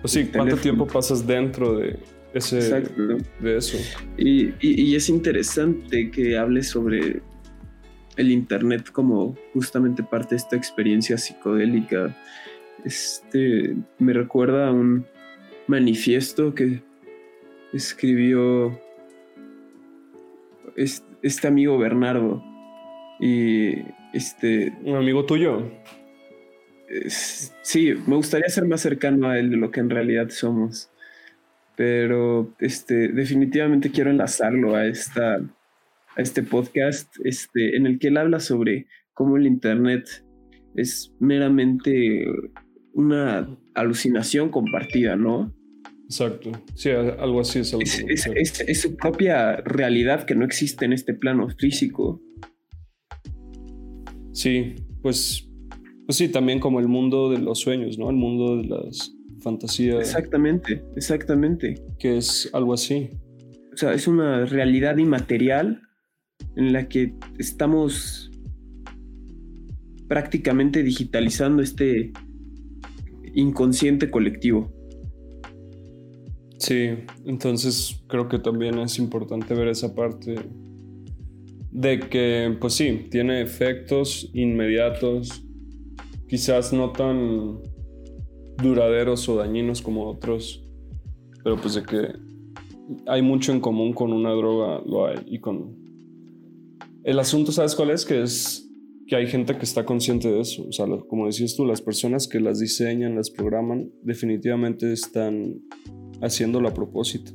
[0.01, 1.97] Pues sí, cuánto tiempo pasas dentro de,
[2.33, 3.17] Exacto.
[3.39, 3.77] de eso.
[4.17, 7.21] Y, es interesante que hables sobre
[8.17, 12.15] el Internet como justamente parte de esta experiencia psicodélica
[12.85, 15.05] este me recuerda a un
[15.67, 16.81] manifiesto que
[17.73, 18.79] escribió
[20.75, 22.43] este, amigo Bernardo.
[23.19, 23.75] Y
[24.13, 24.73] este.
[24.83, 25.71] ¿Un amigo tuyo?
[27.07, 30.89] Sí, me gustaría ser más cercano a él de lo que en realidad somos.
[31.75, 38.17] Pero este, definitivamente quiero enlazarlo a, esta, a este podcast este, en el que él
[38.17, 40.23] habla sobre cómo el Internet
[40.75, 42.25] es meramente
[42.93, 45.53] una alucinación compartida, ¿no?
[46.05, 46.51] Exacto.
[46.75, 47.73] Sí, algo así es.
[47.73, 52.21] es, su propia realidad que no existe en este plano físico.
[54.31, 55.44] Sí, pues,
[56.05, 58.09] pues sí, también como el mundo de los sueños, ¿no?
[58.09, 59.99] El mundo de las fantasías.
[59.99, 61.75] Exactamente, exactamente.
[61.99, 63.09] Que es algo así.
[63.73, 65.81] O sea, es una realidad inmaterial
[66.55, 68.31] en la que estamos
[70.07, 72.11] prácticamente digitalizando este
[73.33, 74.71] inconsciente colectivo.
[76.57, 76.89] Sí,
[77.25, 80.35] entonces creo que también es importante ver esa parte
[81.71, 85.44] de que, pues sí, tiene efectos inmediatos,
[86.35, 87.61] quizás no tan
[88.61, 90.61] duraderos o dañinos como otros,
[91.41, 92.09] pero pues de que
[93.07, 95.77] hay mucho en común con una droga, lo hay, y con...
[97.05, 98.03] El asunto, ¿sabes cuál es?
[98.03, 98.69] Que es
[99.07, 100.65] que hay gente que está consciente de eso.
[100.67, 105.61] O sea, como decías tú, las personas que las diseñan, las programan, definitivamente están
[106.21, 107.31] haciéndolo a propósito.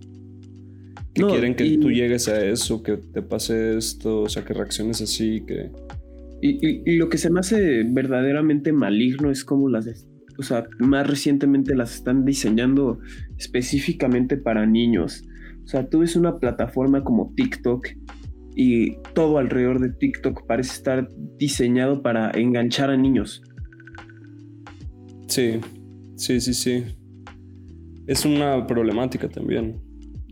[1.15, 5.01] Que quieren que tú llegues a eso, que te pase esto, o sea, que reacciones
[5.01, 5.71] así, que...
[6.43, 11.75] Y, lo que se me hace verdaderamente maligno es como las, o sea, más recientemente
[11.75, 12.99] las están diseñando
[13.37, 15.23] específicamente para niños.
[15.65, 17.87] O sea, tú ves una plataforma como TikTok
[18.57, 23.43] y todo alrededor de TikTok parece estar diseñado para enganchar a niños.
[25.29, 25.61] Sí,
[26.17, 26.85] sí, sí, sí
[28.11, 29.81] es una problemática también.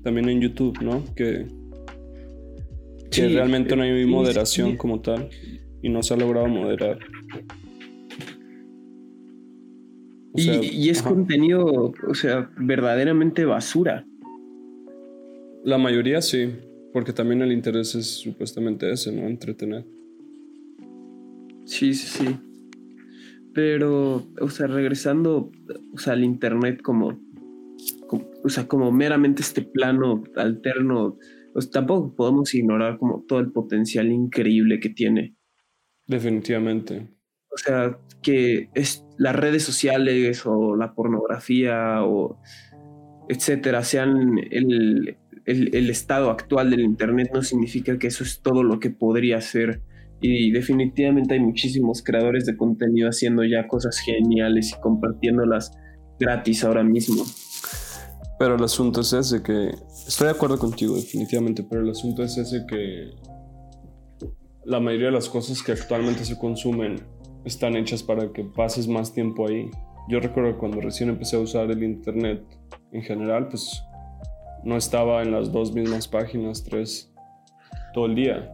[0.02, 1.04] También en YouTube, ¿no?
[1.14, 1.46] Que,
[3.12, 5.28] realmente no hay moderación como tal
[5.82, 6.98] y no se ha logrado moderar.
[10.34, 14.06] y, es contenido, o sea, verdaderamente basura.
[15.64, 16.52] La mayoría sí,
[16.92, 19.26] porque también el interés es supuestamente ese, ¿no?
[19.26, 19.84] Entretener.
[21.64, 22.36] Sí, sí, sí.
[23.52, 25.50] Pero, o sea, regresando
[25.92, 27.18] o sea, al Internet como
[28.44, 31.18] o sea, como meramente este plano alterno,
[31.52, 35.34] pues tampoco podemos ignorar como todo el potencial increíble que tiene.
[36.08, 37.06] Definitivamente.
[37.52, 42.40] O sea, que es las redes sociales o la pornografía o
[43.28, 48.80] etcétera sean el, el estado actual del Internet no significa que eso es todo lo
[48.80, 49.82] que podría ser.
[50.20, 55.70] Y definitivamente hay muchísimos creadores de contenido haciendo ya cosas geniales y compartiéndolas
[56.18, 57.24] gratis ahora mismo.
[58.38, 59.70] Pero el asunto es ese que...
[60.06, 63.10] Estoy de acuerdo contigo definitivamente, pero el asunto es ese que
[64.68, 67.00] la mayoría de las cosas que actualmente se consumen
[67.42, 69.70] están hechas para que pases más tiempo ahí.
[70.10, 72.44] Yo recuerdo cuando recién empecé a usar el Internet
[72.92, 73.82] en general, pues
[74.64, 77.10] no estaba en las dos mismas páginas, tres,
[77.94, 78.52] todo el día.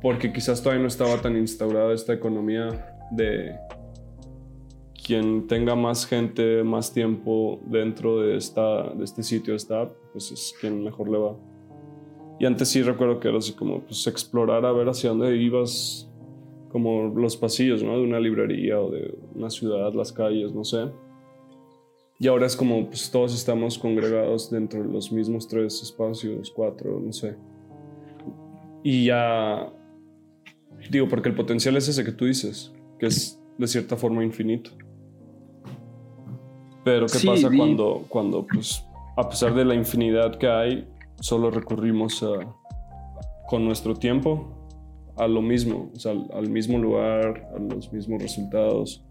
[0.00, 2.68] Porque quizás todavía no estaba tan instaurada esta economía
[3.10, 3.56] de
[5.04, 10.54] quien tenga más gente, más tiempo dentro de, esta, de este sitio, esta pues es
[10.60, 11.36] quien mejor le va.
[12.38, 16.10] Y antes sí recuerdo que era así como pues explorar a ver hacia dónde ibas,
[16.70, 17.96] como los pasillos, ¿no?
[17.96, 20.90] De una librería o de una ciudad, las calles, no sé.
[22.18, 27.00] Y ahora es como pues todos estamos congregados dentro de los mismos tres espacios, cuatro,
[27.00, 27.36] no sé.
[28.82, 29.72] Y ya,
[30.90, 34.70] digo, porque el potencial es ese que tú dices, que es de cierta forma infinito.
[36.84, 38.84] Pero ¿qué pasa cuando, cuando pues,
[39.16, 40.86] a pesar de la infinidad que hay,
[41.20, 42.24] solo recurrimos
[43.48, 44.56] con nuestro tiempo
[45.16, 49.04] a lo mismo, sea, al, mismo lugar, a los mismos resultados,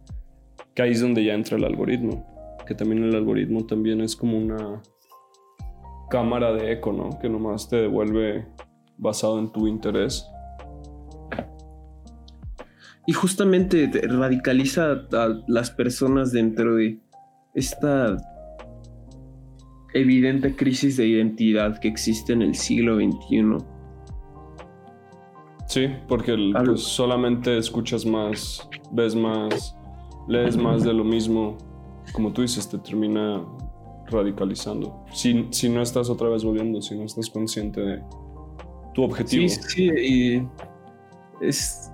[0.74, 2.26] que ahí es donde ya entra el algoritmo,
[2.68, 4.82] que también el algoritmo también es como una
[6.10, 7.18] cámara de eco, ¿no?
[7.20, 8.48] Que nomás te devuelve
[8.98, 10.28] basado en tu interés.
[13.08, 17.00] Y justamente radicaliza a las personas dentro de
[17.54, 18.18] esta
[19.96, 23.58] evidente crisis de identidad que existe en el siglo XXI.
[25.68, 26.36] Sí, porque
[26.66, 29.76] pues, solamente escuchas más, ves más,
[30.28, 31.58] lees más de lo mismo.
[32.14, 33.44] Como tú dices, te termina
[34.08, 35.06] radicalizando.
[35.12, 38.04] Si, si no estás otra vez volviendo, si no estás consciente de
[38.94, 39.48] tu objetivo.
[39.48, 40.48] Sí, sí, y
[41.42, 41.92] es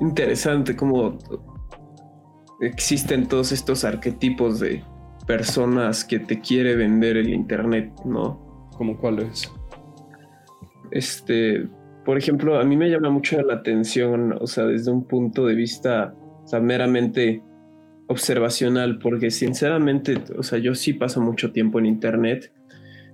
[0.00, 1.18] interesante como
[2.60, 4.84] existen todos estos arquetipos de
[5.28, 8.70] personas que te quiere vender el internet, ¿no?
[8.78, 9.52] ¿Cómo cuáles?
[10.90, 11.68] Este,
[12.06, 15.54] por ejemplo, a mí me llama mucho la atención, o sea, desde un punto de
[15.54, 16.14] vista,
[16.44, 17.42] o sea, meramente
[18.06, 22.50] observacional, porque sinceramente, o sea, yo sí paso mucho tiempo en internet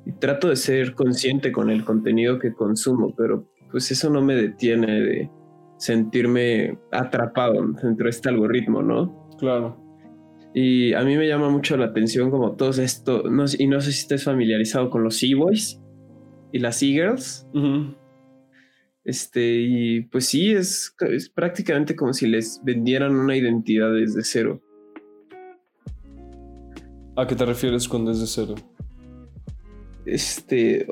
[0.06, 4.36] y trato de ser consciente con el contenido que consumo, pero pues eso no me
[4.36, 5.30] detiene de
[5.78, 9.28] sentirme atrapado dentro de este algoritmo, ¿no?
[9.36, 9.83] Claro.
[10.54, 13.90] Y a mí me llama mucho la atención como todo esto, no, y no sé
[13.90, 15.80] si estés familiarizado con los e-boys
[16.52, 17.48] y las e-girls.
[19.04, 24.62] Este, y pues sí, es, es prácticamente como si les vendieran una identidad desde cero.
[27.16, 28.54] ¿A qué te refieres con desde cero?
[30.06, 30.86] Este,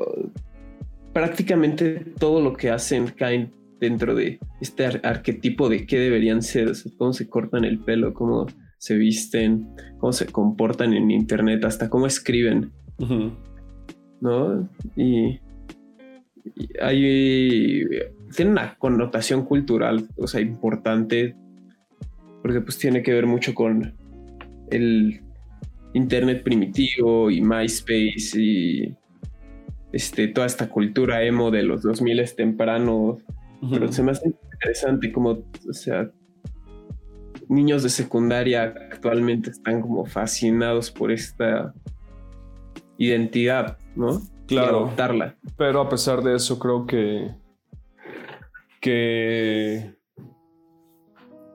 [1.12, 7.12] prácticamente todo lo que hacen caen dentro de este arquetipo de qué deberían ser, cómo
[7.12, 8.46] se cortan el pelo, cómo
[8.83, 9.68] se visten,
[9.99, 12.72] cómo se comportan en internet, hasta cómo escriben.
[14.20, 14.68] ¿No?
[14.97, 15.39] Y,
[16.80, 17.85] hay
[18.35, 21.37] tiene una connotación cultural, o sea, importante,
[22.43, 23.95] porque pues tiene que ver mucho con
[24.72, 25.20] el
[25.95, 28.97] internet primitivo y MySpace y
[29.93, 33.22] este, toda esta cultura emo de los 2000 tempranos.
[33.70, 35.30] Pero se me hace interesante como,
[35.68, 36.11] o sea,
[37.49, 41.74] niños de secundaria actualmente están como fascinados por esta
[42.99, 44.20] identidad, ¿no?
[44.47, 44.78] Claro.
[44.80, 45.36] adoptarla.
[45.57, 47.30] Pero a pesar de eso, creo que.
[48.80, 49.95] que.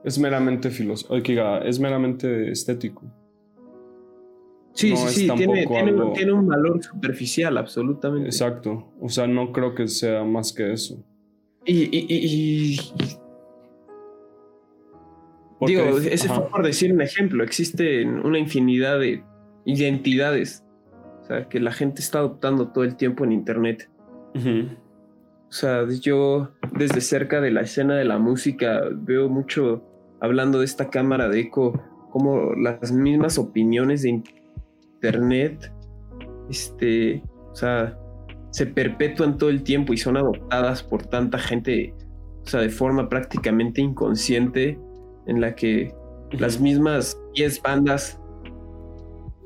[0.04, 1.14] es meramente filosófico.
[1.64, 3.02] Es meramente estético.
[4.72, 5.66] Sí, sí, sí, tiene,
[6.14, 8.28] tiene, un valor superficial, absolutamente.
[8.28, 8.92] Exacto.
[9.00, 11.04] O sea, no creo que sea más que eso.
[11.64, 11.84] Y.
[11.84, 12.78] y, y,
[15.60, 17.42] Digo, ese fue por decir un ejemplo.
[17.42, 19.24] Existen una infinidad de
[19.64, 20.64] identidades.
[21.22, 23.90] O sea, que la gente está adoptando todo el tiempo en Internet.
[24.34, 29.82] O sea, yo desde cerca de la escena de la música veo mucho
[30.20, 34.22] hablando de esta cámara de eco, como las mismas opiniones de
[35.00, 35.72] internet,
[36.50, 37.98] este, o sea,
[38.50, 41.94] se perpetúan todo el tiempo y son adoptadas por tanta gente,
[42.42, 44.78] o sea, de forma prácticamente inconsciente,
[45.28, 45.94] en la que
[46.32, 48.20] las mismas 10 bandas,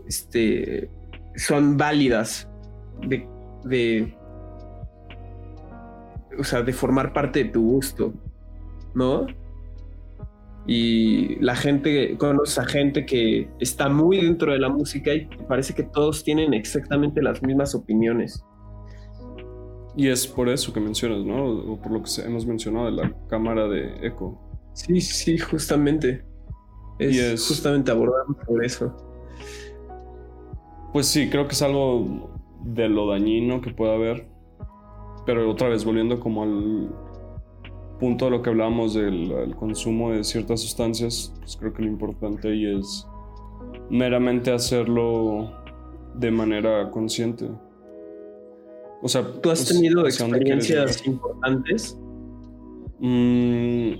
[0.07, 0.91] este,
[1.37, 2.49] son válidas
[3.07, 3.29] de,
[3.65, 4.17] de,
[6.39, 8.15] o sea, de formar parte de tu gusto,
[8.95, 9.27] ¿no?
[10.67, 15.75] y la gente conoce a gente que está muy dentro de la música y parece
[15.75, 18.45] que todos tienen exactamente las mismas opiniones.
[19.97, 21.45] Y es por eso que mencionas, ¿no?
[21.45, 24.41] O por lo que hemos mencionado de la cámara de eco.
[24.73, 26.25] Sí, sí, justamente.
[26.99, 28.95] Es, justamente abordando por eso.
[30.93, 32.31] Pues sí, creo que es algo
[32.65, 34.29] de lo dañino que pueda haber.
[35.27, 36.91] Pero otra vez, volviendo como al,
[38.03, 42.49] punto de lo que hablábamos del consumo de ciertas sustancias, pues creo que lo importante
[42.49, 43.07] ahí es
[43.91, 45.53] meramente hacerlo
[46.17, 47.49] de manera consciente.
[49.03, 51.97] O sea, ¿tú has pues, tenido experiencias importantes?
[52.99, 53.93] Mm,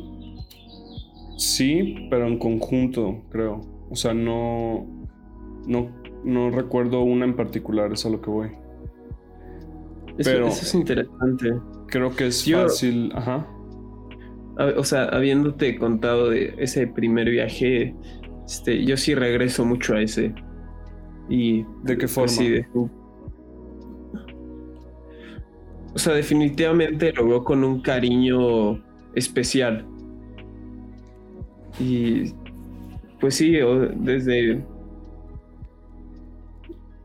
[1.43, 3.61] sí, pero en conjunto, creo.
[3.91, 4.87] O sea, no,
[5.67, 5.91] no,
[6.25, 8.49] no recuerdo una en particular, es a lo que voy.
[10.19, 11.53] Eso, pero eso es interesante.
[11.87, 13.47] Creo que es fácil, ajá
[14.77, 17.95] o sea, habiéndote contado de ese primer viaje,
[18.47, 20.35] este, yo sí regreso mucho a ese.
[21.29, 22.33] Y ¿De qué forma?
[25.95, 28.83] o sea, definitivamente lo veo con un cariño
[29.15, 29.87] especial.
[31.79, 32.33] Y
[33.21, 33.53] pues sí,
[33.97, 34.65] desde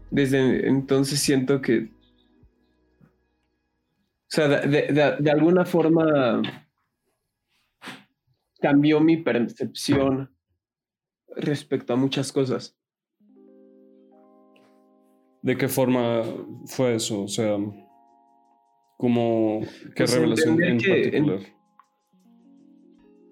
[0.10, 1.92] desde entonces siento que
[4.28, 6.42] o sea, de alguna forma
[8.60, 10.36] cambió mi percepción
[11.36, 12.78] respecto a muchas cosas.
[15.42, 16.24] ¿De qué forma
[16.66, 17.24] fue eso?
[17.24, 17.58] O sea,
[18.98, 19.62] como
[19.96, 21.40] qué pues revelación en particular.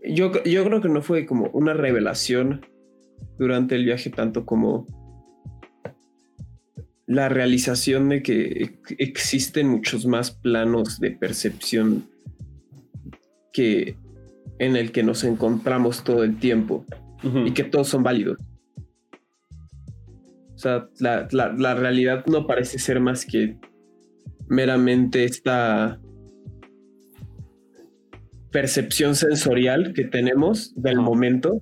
[0.08, 2.66] Yo, yo creo que no fue como una revelación
[3.38, 4.88] durante el viaje tanto como
[7.08, 12.10] la realización de que existen muchos más planos de percepción
[13.54, 13.98] que
[14.60, 16.86] en el que nos encontramos todo el tiempo
[17.46, 18.38] y que todos son válidos.
[20.56, 23.58] O sea, la, realidad no parece ser más que
[24.48, 26.00] meramente esta
[28.56, 31.62] percepción sensorial que tenemos del momento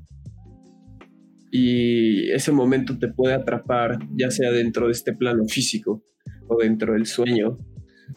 [1.52, 6.04] y ese momento te puede atrapar, ya sea dentro de este plano físico
[6.48, 7.58] o dentro del sueño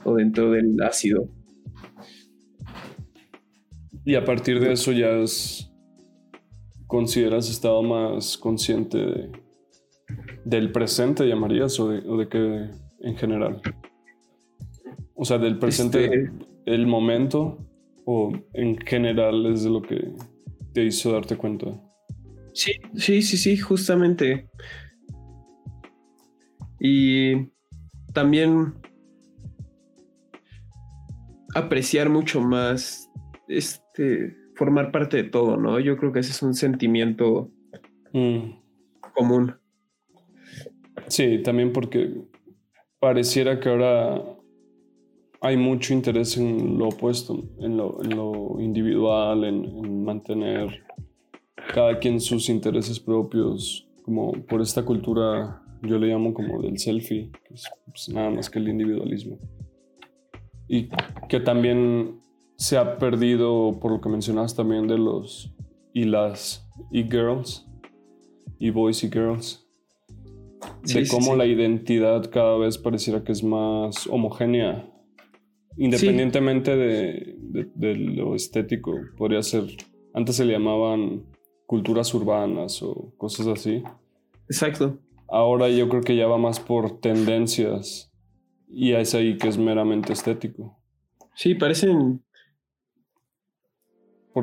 [0.04, 1.30] o dentro del ácido.
[4.04, 5.08] Y a partir de eso ya
[6.86, 9.30] consideras estado más consciente
[10.44, 12.70] del presente, llamarías, o de, o de qué
[13.00, 13.62] en general.
[15.14, 16.30] O sea, del presente, este,
[16.66, 17.65] el momento,
[18.06, 20.12] o en general es de lo que
[20.72, 21.66] te hizo darte cuenta.
[22.54, 24.48] Sí, sí, sí, sí, justamente.
[26.80, 27.48] Y
[28.14, 28.74] también
[31.54, 33.10] apreciar mucho más
[33.48, 35.80] este formar parte de todo, ¿no?
[35.80, 37.50] Yo creo que ese es un sentimiento
[38.12, 38.50] mm.
[39.14, 39.56] común.
[41.08, 42.14] Sí, también porque
[43.00, 44.35] pareciera que ahora
[45.40, 50.82] hay mucho interés en lo opuesto, en lo, individual, en, mantener
[51.74, 57.30] cada quien sus intereses propios, como por esta cultura, yo le llamo como del selfie,
[57.46, 59.38] que es pues, nada más que el individualismo.
[60.68, 60.88] Y
[61.28, 62.20] que también
[62.56, 65.52] se ha perdido, por lo que mencionabas también, de los
[65.92, 67.66] y las e-girls,
[68.58, 69.66] y boys y girls,
[70.84, 74.90] de cómo la identidad cada vez pareciera que es más homogénea,
[75.76, 77.36] independientemente de,
[77.74, 78.94] de, lo estético.
[79.16, 79.64] Podría ser,
[80.14, 81.24] antes se le llamaban
[81.66, 83.82] culturas urbanas o cosas así.
[84.48, 84.98] Exacto.
[85.28, 88.12] Ahora yo creo que ya va más por tendencias
[88.68, 90.78] y es ahí que es meramente estético.
[91.34, 92.22] Sí, parecen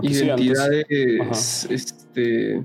[0.01, 2.63] identidades, este,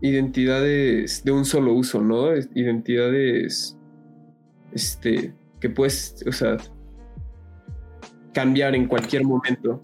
[0.00, 2.34] identidades de un solo uso, ¿no?
[2.54, 3.78] Identidades,
[4.72, 6.56] este, que puedes, o sea,
[8.32, 9.82] cambiar en cualquier momento.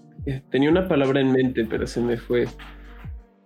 [0.51, 2.47] Tenía una palabra en mente, pero se me fue.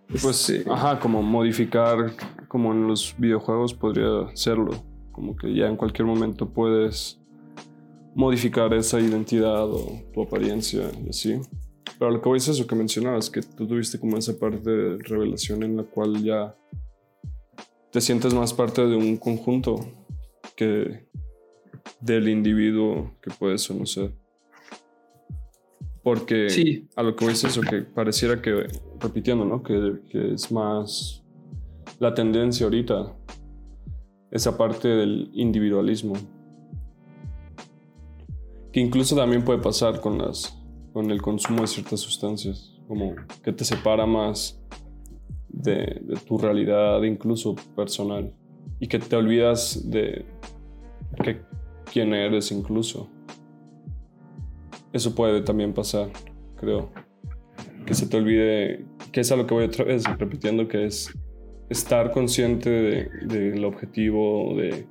[0.08, 2.12] Pues, este, ajá, como modificar,
[2.48, 4.72] como en los videojuegos podría serlo.
[5.12, 7.20] Como que ya en cualquier momento puedes
[8.14, 11.40] modificar esa identidad o tu apariencia y así.
[11.98, 14.98] Pero lo que voy es eso que mencionabas, que tú tuviste como esa parte de
[14.98, 16.54] revelación en la cual ya
[17.90, 19.76] te sientes más parte de un conjunto
[20.56, 21.06] que
[22.00, 23.30] del individuo que
[23.74, 24.12] no ser.
[26.02, 26.88] Porque sí.
[26.94, 28.66] a lo que voy es eso, que pareciera que,
[29.00, 29.62] repitiendo, ¿no?
[29.62, 31.24] Que, que es más
[31.98, 33.12] la tendencia ahorita,
[34.30, 36.14] esa parte del individualismo.
[38.72, 40.56] Que incluso también puede pasar con las
[40.96, 44.58] con el consumo de ciertas sustancias, como que te separa más
[45.50, 48.32] de, tu realidad incluso personal
[48.80, 50.24] y que te olvidas de
[51.22, 51.42] que,
[51.92, 53.08] quién eres incluso.
[54.92, 56.08] Eso puede también pasar,
[56.56, 56.90] creo.
[57.84, 61.16] Que se te olvide, que es a lo que voy otra vez repitiendo, que es
[61.68, 62.70] estar consciente
[63.26, 64.86] del objetivo, de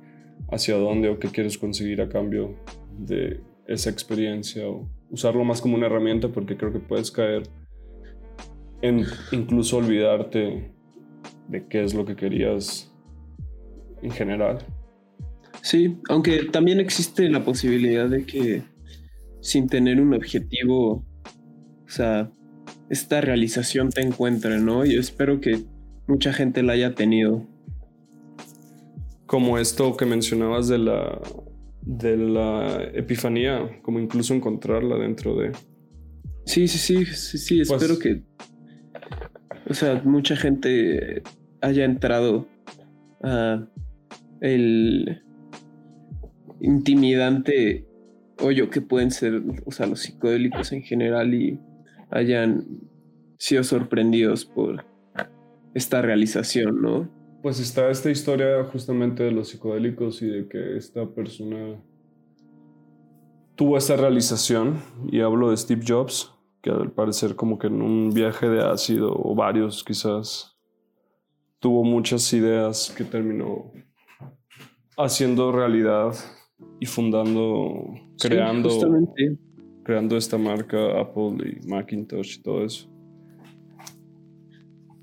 [0.50, 2.54] hacia dónde o qué quieres conseguir a cambio
[2.98, 7.42] de esa experiencia o usarlo más como una herramienta porque creo que puedes caer
[8.82, 10.72] en incluso olvidarte
[11.48, 12.92] de qué es lo que querías
[14.02, 14.58] en general.
[15.66, 18.62] Sí, aunque también existe la posibilidad de que
[19.40, 21.04] sin tener un objetivo,
[21.84, 22.30] o sea,
[22.88, 24.84] esta realización te encuentre, ¿no?
[24.84, 25.64] Yo espero que
[26.06, 27.44] mucha gente la haya tenido.
[29.26, 31.20] Como esto que mencionabas de la
[31.82, 35.50] de la epifanía, como incluso encontrarla dentro de...
[36.44, 38.22] Sí, sí, sí, sí, sí, pues espero que,
[39.68, 41.24] o sea, mucha gente
[41.60, 42.46] haya entrado
[43.20, 43.66] a
[44.40, 45.25] el
[46.60, 47.86] intimidante
[48.40, 51.58] hoyo que pueden ser, o sea, los psicodélicos en general y
[52.10, 52.66] hayan
[53.38, 54.84] sido sorprendidos por
[55.74, 57.08] esta realización, ¿no?
[57.42, 61.80] Pues está esta historia justamente de los psicodélicos y de que esta persona
[63.54, 66.32] tuvo esa realización, y hablo de Steve Jobs,
[66.62, 70.56] que al parecer como que en un viaje de ácido o varios quizás
[71.60, 73.72] tuvo muchas ideas que terminó
[74.96, 76.14] haciendo realidad
[76.80, 78.70] y fundando, creando,
[79.82, 82.88] creando esta marca Apple y Macintosh y todo eso.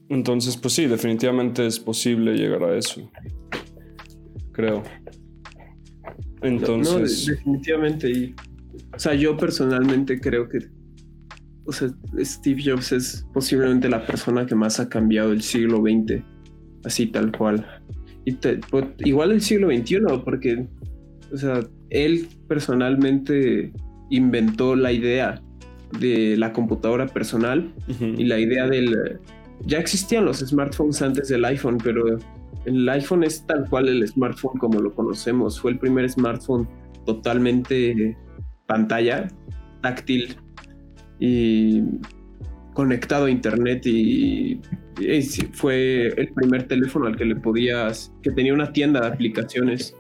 [0.10, 3.10] Entonces, pues sí, definitivamente es posible llegar a eso.
[4.51, 4.84] Creo.
[6.41, 7.28] Entonces.
[7.28, 8.12] No, definitivamente.
[8.12, 8.36] Y,
[8.93, 10.60] o sea, yo personalmente creo que.
[11.66, 11.89] O sea,
[12.20, 16.22] Steve Jobs es posiblemente la persona que más ha cambiado el siglo XX.
[16.84, 17.66] Así tal cual.
[18.26, 20.68] Y pues, igual el siglo XXI, porque.
[21.34, 23.73] O sea, él personalmente
[24.09, 25.41] inventó la idea
[25.99, 29.19] de la computadora personal y la idea del
[29.65, 32.17] ya existían los smartphones antes del iPhone, pero
[32.65, 35.59] el iPhone es tal cual el smartphone como lo conocemos.
[35.59, 36.67] Fue el primer smartphone
[37.05, 38.17] totalmente
[38.67, 39.27] pantalla,
[39.81, 40.36] táctil
[41.19, 41.84] y
[42.73, 44.59] conectado a internet y,
[45.53, 49.95] fue el primer teléfono al que le podías, que tenía una tienda de aplicaciones.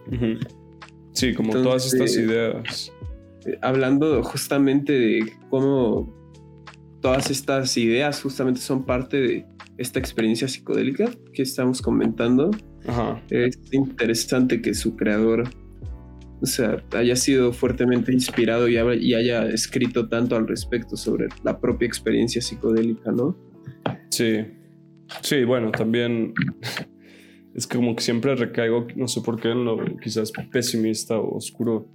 [1.13, 2.91] Sí, como todas estas ideas.
[3.45, 6.13] Eh, hablando justamente de cómo
[7.01, 9.45] todas estas ideas justamente son parte de
[9.77, 12.51] esta experiencia psicodélica que estamos comentando.
[13.29, 15.49] Es interesante que su creador
[16.43, 21.85] o sea, haya sido fuertemente inspirado y, haya escrito tanto al respecto sobre la propia
[21.85, 23.37] experiencia psicodélica, ¿no?
[24.09, 24.45] Sí,
[25.21, 26.33] sí, bueno, también
[27.55, 31.87] es como que siempre recaigo, no sé por qué, en lo quizás pesimista o oscuro,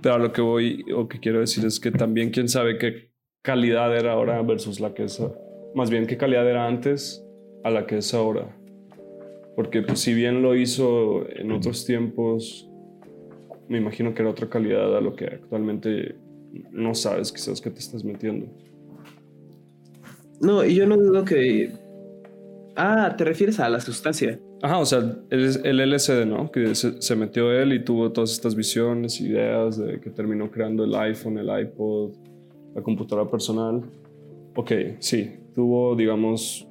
[0.00, 3.10] pero a lo que voy o que quiero decir es que también quién sabe qué
[3.42, 5.20] calidad era ahora versus la que es,
[5.74, 7.24] más bien qué calidad era antes
[7.64, 8.56] a la que es ahora.
[9.56, 12.68] Porque pues si bien lo hizo en otros tiempos,
[13.68, 16.16] me imagino que era otra calidad a lo que actualmente
[16.70, 18.46] no sabes quizás que te estás metiendo.
[20.40, 21.72] No, y yo no dudo que...
[22.76, 24.38] Ah, te refieres a la sustancia.
[24.64, 26.50] Ajá, o sea, el, el LCD, ¿no?
[26.50, 30.94] Que se, metió él y tuvo todas estas visiones, ideas de que terminó creando el
[30.94, 32.14] iPhone, el iPod,
[32.74, 33.82] la computadora personal.
[34.56, 36.66] Ok, sí, tuvo, digamos,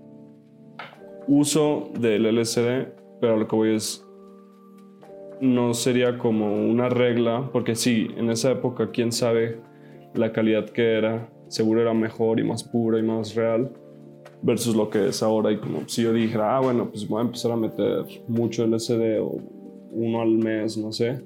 [1.28, 2.88] uso del LCD,
[3.22, 4.04] pero lo que voy es,
[5.39, 9.60] no sería como una regla, porque sí, en esa época, quién sabe
[10.16, 13.72] la calidad que era, seguro era mejor y más pura y más real,
[14.44, 15.52] versus lo que es ahora.
[15.52, 19.20] Y como si yo dijera, ah, bueno, pues voy a empezar a meter mucho LSD
[19.20, 19.41] o
[19.91, 21.22] uno al mes, no sé,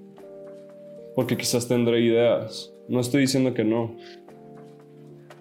[1.15, 2.73] porque quizás tendré ideas.
[2.87, 3.97] No estoy diciendo que no,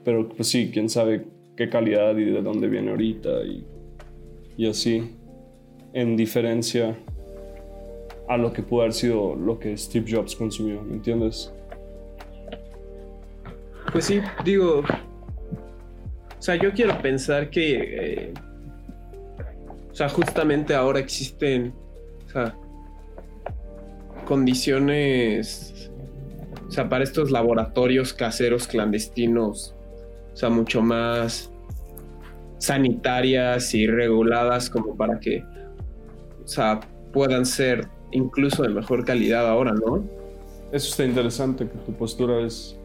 [0.04, 3.64] pero pues sí, quién sabe qué calidad y de dónde viene ahorita y,
[4.56, 5.10] y así,
[5.92, 6.96] en diferencia
[8.28, 11.52] a lo que pudo haber sido lo que Steve Jobs consumió, ¿me entiendes?
[13.92, 14.82] Pues sí, digo,
[16.38, 18.34] o sea, yo quiero pensar que, eh,
[19.90, 21.74] o sea, justamente ahora existen,
[22.26, 22.56] o sea,
[24.26, 25.90] condiciones,
[26.66, 29.74] o sea, para estos laboratorios caseros clandestinos,
[30.32, 31.50] o sea, mucho más
[32.58, 35.42] sanitarias y reguladas como para que,
[36.44, 36.80] o sea,
[37.12, 40.04] puedan ser incluso de mejor calidad ahora, ¿no?
[40.72, 42.78] Eso está interesante, que tu postura es,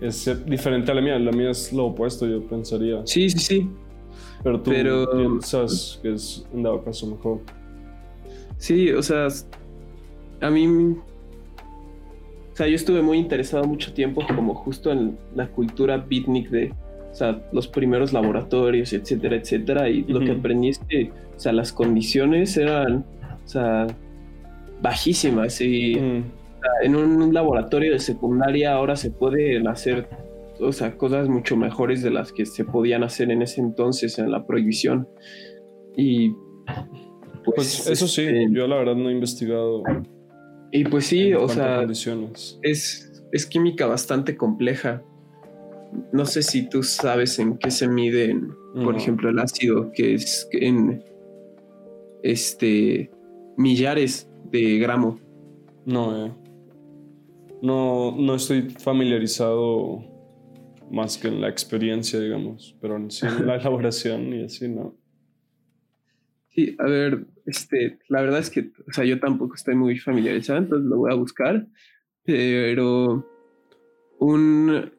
[0.00, 1.18] es diferente a la mía.
[1.18, 3.00] La mía es lo opuesto, yo pensaría.
[3.06, 3.70] Sí, sí, sí.
[4.42, 7.40] Pero tú piensas que es en dado caso mejor.
[8.58, 9.28] Sí, o sea,
[10.40, 10.96] a mí...
[12.52, 16.72] O sea, yo estuve muy interesado mucho tiempo como justo en la cultura beatnik de,
[17.12, 19.90] o sea, los primeros laboratorios, etcétera, etcétera.
[19.90, 23.04] Y lo que aprendí es que, o sea, las condiciones eran,
[23.44, 23.86] o sea,
[24.80, 26.22] bajísimas y
[26.82, 30.08] en un, laboratorio de secundaria ahora se pueden hacer
[30.60, 34.30] o sea, cosas mucho mejores de las que se podían hacer en ese entonces en
[34.30, 35.08] la prohibición.
[35.96, 36.30] Y
[37.44, 39.82] pues, pues eso sí, este, yo la verdad no he investigado.
[40.72, 41.86] Y pues sí, o sea,
[42.62, 45.02] es, es química bastante compleja.
[46.12, 48.36] No sé si tú sabes en qué se mide,
[48.74, 51.02] por ejemplo, el ácido, que es en
[52.22, 53.10] este
[53.56, 55.18] millares de gramo.
[55.84, 56.32] No, eh.
[57.62, 60.04] No, no estoy familiarizado
[60.90, 64.96] más que en la experiencia, digamos, pero en sí en la elaboración y así, ¿no?
[66.50, 70.58] Sí, a ver, este, la verdad es que, o sea, yo tampoco estoy muy familiarizado,
[70.58, 71.66] entonces lo voy a buscar,
[72.24, 73.26] pero
[74.18, 74.90] un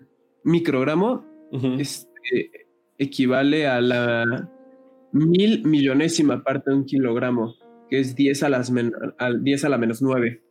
[0.44, 1.26] microgramo
[1.80, 2.52] este,
[2.98, 4.50] equivale a la
[5.12, 7.56] mil millonésima parte de un kilogramo
[7.90, 10.44] que es 10 a, las 10 a la menos 9.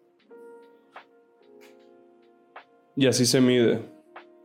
[2.96, 3.80] Y así se mide.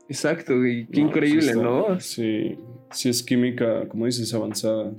[0.08, 2.00] Exacto, y qué increíble, ¿no?
[2.00, 2.58] Sí,
[2.92, 4.92] sí es química, como dices, avanzada.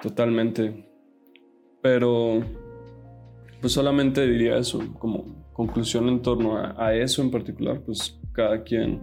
[0.00, 0.88] Totalmente.
[1.82, 2.42] Pero,
[3.60, 9.02] pues solamente diría eso, como conclusión en torno a, eso en particular, pues cada quien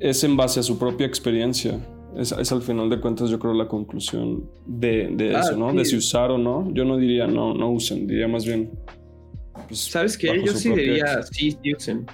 [0.00, 1.78] es en base a su propia experiencia
[2.16, 5.72] es, al final de cuentas yo creo la conclusión de, de ah, eso, ¿no?
[5.72, 6.72] De si usar o no.
[6.72, 8.70] Yo no diría no, no usen, diría más bien...
[9.66, 10.42] Pues, ¿Sabes qué?
[10.44, 12.06] Yo sí diría sí, usen.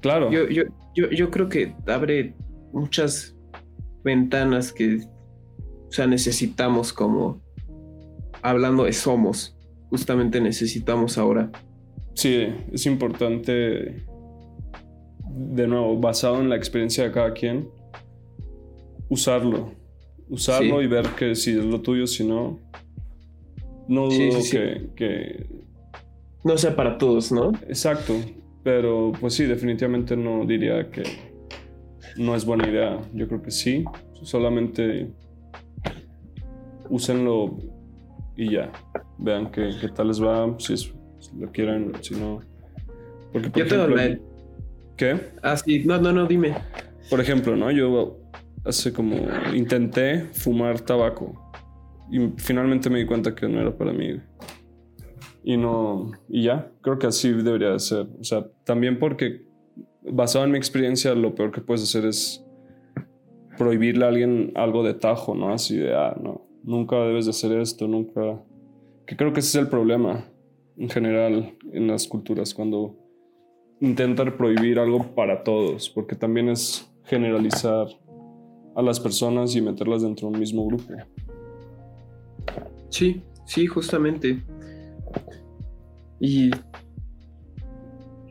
[0.00, 0.30] Claro.
[0.30, 0.64] Yo, yo,
[0.94, 2.34] yo, yo creo que abre
[2.72, 3.34] muchas
[4.04, 7.42] ventanas que, o sea, necesitamos como,
[8.42, 9.56] hablando de somos,
[9.90, 11.50] justamente necesitamos ahora.
[12.14, 14.04] Sí, es importante,
[15.30, 17.68] de nuevo, basado en la experiencia de cada quien,
[19.08, 19.72] usarlo.
[20.28, 22.60] usarlo y ver que si es lo tuyo, si no.
[23.88, 25.46] No dudo que, que.
[26.44, 27.52] No sea para todos, ¿no?
[27.68, 28.14] Exacto.
[28.62, 31.02] Pero pues sí, definitivamente no diría que
[32.16, 33.00] no es buena idea.
[33.12, 33.84] Yo creo que sí.
[34.22, 35.10] Solamente
[36.88, 37.58] úsenlo
[38.36, 38.72] y ya.
[39.18, 40.92] Vean qué, qué tal les va, si,
[41.38, 42.40] lo quieren, si no.
[43.32, 44.24] Porque, por Yo ejemplo,
[44.96, 45.18] ¿Qué?
[45.42, 46.54] Ah, sí, no, no, no, dime.
[47.10, 47.70] Por ejemplo, ¿no?
[47.70, 48.18] Yo
[48.64, 49.16] hace como
[49.52, 51.52] intenté fumar tabaco
[52.10, 54.20] y finalmente me di cuenta que no era para mí.
[55.44, 58.06] Y no, y ya, creo que así debería de ser.
[58.18, 59.44] O sea, también porque
[60.02, 62.44] basado en mi experiencia, lo peor que puedes hacer es
[63.56, 65.52] prohibirle a alguien algo de tajo, ¿no?
[65.52, 68.42] Así de, ah, no, nunca debes de hacer esto, nunca...
[69.06, 70.24] Que creo que ese es el problema
[70.76, 72.96] en general en las culturas, cuando
[73.80, 77.86] intentan prohibir algo para todos, porque también es generalizar
[78.74, 80.84] a las personas y meterlas dentro de un mismo grupo.
[82.88, 84.42] Sí, sí, justamente.
[86.20, 86.50] Y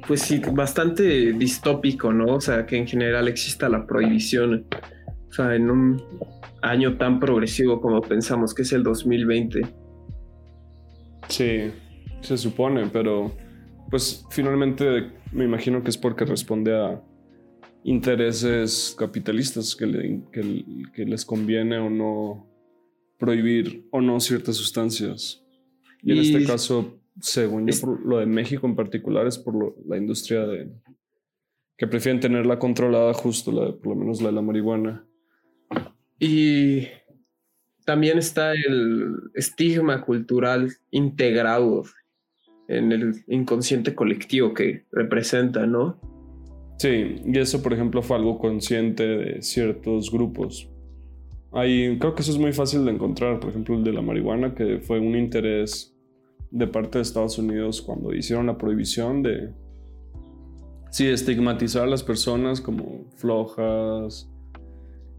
[0.08, 2.36] pues sí, bastante distópico, ¿no?
[2.36, 4.66] O sea, que en general exista la prohibición.
[5.30, 6.04] O sea, en un
[6.62, 9.62] año tan progresivo como pensamos que es el 2020.
[11.28, 11.72] Sí,
[12.22, 13.32] se supone, pero
[13.90, 17.02] pues finalmente me imagino que es porque responde a
[17.84, 22.48] intereses capitalistas que, que, les conviene o no
[23.18, 25.43] prohibir o no ciertas sustancias.
[26.04, 30.46] Y, en este caso, según yo, lo de México en particular es por la industria
[30.46, 30.70] de
[31.78, 35.06] que prefieren tenerla controlada justo, la por lo menos la de la marihuana.
[36.20, 36.88] Y
[37.86, 41.84] también está el estigma cultural integrado
[42.68, 46.00] en el inconsciente colectivo que representa, ¿no?
[46.78, 50.70] Sí, y eso, por ejemplo, fue algo consciente de ciertos grupos.
[51.52, 54.56] Ahí creo que eso es muy fácil de encontrar, por ejemplo, el de la marihuana,
[54.56, 55.93] que fue un interés
[56.54, 59.52] de parte de Estados Unidos cuando hicieron la prohibición de,
[60.92, 64.30] sí, estigmatizar a las personas como flojas,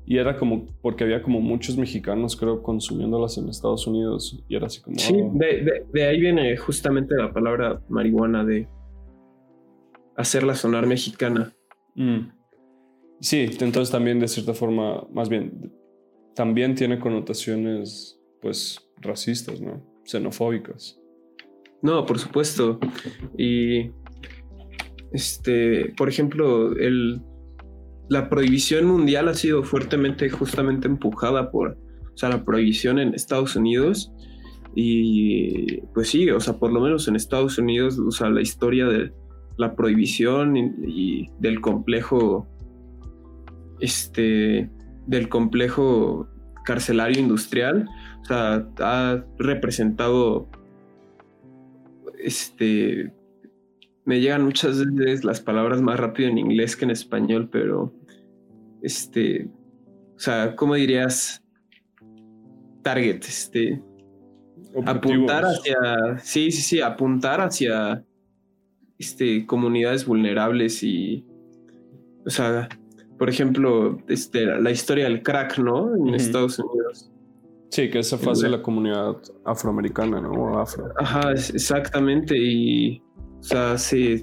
[0.06, 4.44] y era como, porque había como muchos mexicanos, creo, consumiéndolas en Estados Unidos.
[4.48, 4.98] Y era así como...
[4.98, 5.32] Sí, oh".
[5.34, 8.68] de, ahí viene justamente la palabra marihuana, de
[10.16, 11.54] hacerla sonar mexicana.
[11.94, 12.28] Mm.
[13.20, 15.72] Sí, entonces también de cierta forma, más bien,
[16.34, 19.82] también tiene connotaciones, pues, racistas, ¿no?
[20.04, 21.00] Xenofóbicas.
[21.84, 22.80] No, por supuesto.
[23.38, 23.92] Y,
[25.12, 27.22] este, por ejemplo, el
[28.08, 33.56] la prohibición mundial ha sido fuertemente justamente empujada por, o sea, la prohibición en Estados
[33.56, 34.12] Unidos.
[34.74, 38.86] Y pues sí, o sea, por lo menos en Estados Unidos, o sea, la historia
[38.86, 39.12] de
[39.56, 42.48] la prohibición y, del complejo,
[43.80, 44.68] este,
[45.06, 46.28] del complejo
[46.64, 47.86] carcelario industrial,
[48.22, 50.48] o sea, ha representado,
[52.24, 53.12] este,
[54.04, 57.92] me llegan muchas veces las palabras más rápido en inglés que en español, pero
[58.82, 59.48] este,
[60.16, 61.42] o sea, ¿cómo dirías?
[62.82, 63.82] Target, este,
[64.84, 68.04] apuntar hacia, sí, sí, sí, apuntar hacia,
[68.98, 71.24] este, comunidades vulnerables y,
[72.26, 72.68] o sea,
[73.18, 75.94] por ejemplo, este, la historia del crack, ¿no?
[75.96, 77.10] En Estados Unidos.
[77.70, 80.58] Sí, que esa fase de la comunidad afroamericana, ¿no?
[80.58, 80.92] Afro.
[80.98, 82.36] Ajá, exactamente.
[82.38, 83.02] Y
[83.44, 84.22] o sea, se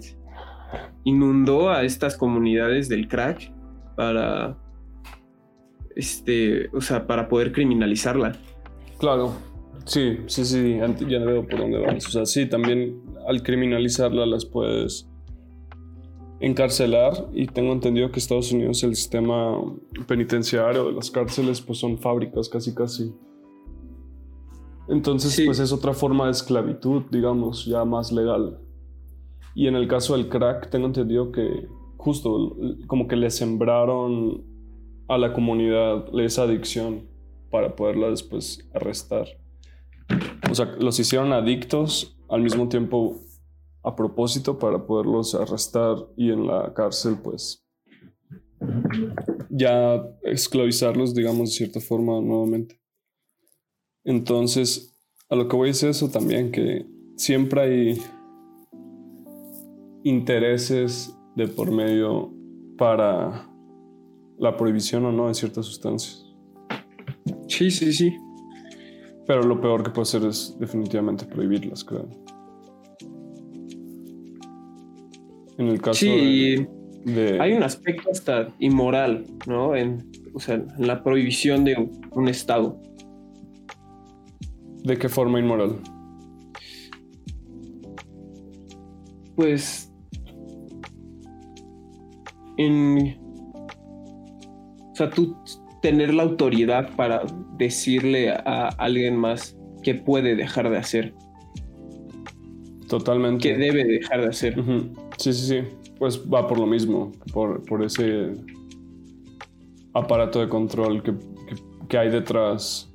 [1.04, 3.54] inundó a estas comunidades del crack
[3.96, 4.58] para,
[5.96, 8.36] este, o sea, para poder criminalizarla.
[8.98, 9.34] Claro,
[9.86, 12.08] sí, sí, sí, ya veo por dónde vamos.
[12.08, 15.08] O sea, sí, también al criminalizarla las puedes
[16.40, 19.56] encarcelar y tengo entendido que Estados Unidos el sistema
[20.08, 23.14] penitenciario de las cárceles pues son fábricas casi casi.
[24.92, 28.60] Entonces pues es otra forma de esclavitud, digamos, ya más legal.
[29.56, 34.44] Y en el caso del crack, tengo entendido que justo como que le sembraron
[35.08, 37.08] a la comunidad esa adicción
[37.50, 39.28] para poderla después arrestar.
[40.50, 43.16] O sea, los hicieron adictos al mismo tiempo
[43.84, 47.66] a propósito para poderlos arrestar y en la cárcel pues
[49.50, 52.81] ya esclavizarlos, digamos, de cierta forma nuevamente.
[54.04, 54.96] Entonces,
[55.30, 56.86] a lo que voy es eso también, que
[57.16, 58.02] siempre hay
[60.04, 62.34] intereses de por medio
[62.78, 63.48] para
[64.40, 66.26] la prohibición o no de ciertas sustancias.
[67.48, 68.16] Sí, sí, sí.
[69.28, 72.10] Pero lo peor que puede hacer es definitivamente prohibirlas, creo.
[75.58, 76.68] En el caso sí,
[77.40, 79.76] Hay un aspecto hasta inmoral, ¿no?
[79.76, 82.82] En, o sea, en la prohibición de un Estado.
[84.84, 85.80] ¿De qué forma inmoral?
[89.36, 89.92] Pues
[92.58, 93.18] en
[94.92, 95.36] o sea, tú
[95.82, 97.24] tener la autoridad para
[97.58, 101.14] decirle a alguien más que puede dejar de hacer.
[102.88, 103.50] Totalmente.
[103.50, 104.56] Que debe dejar de hacer.
[105.18, 105.60] Sí, sí, sí.
[105.98, 108.34] Pues va por lo mismo, por, por ese
[109.94, 111.14] aparato de control que,
[111.88, 112.91] que, hay detrás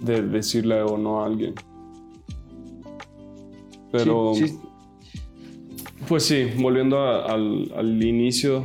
[0.00, 1.54] de decirle o no a alguien.
[3.92, 4.32] Pero,
[6.08, 8.64] pues sí, volviendo al, al inicio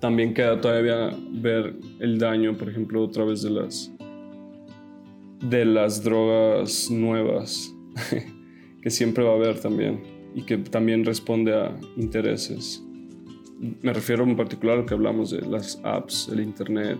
[0.00, 3.92] también queda todavía ver el daño, por ejemplo, otra vez de las
[5.42, 7.72] de las drogas nuevas
[8.82, 10.02] que siempre va a haber también
[10.34, 12.82] y que también responde a intereses.
[13.82, 16.98] Me refiero en particular a lo que hablamos de las apps, el internet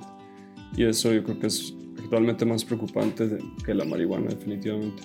[0.77, 1.75] y eso yo creo que es
[2.09, 5.03] actualmente más preocupante que la marihuana definitivamente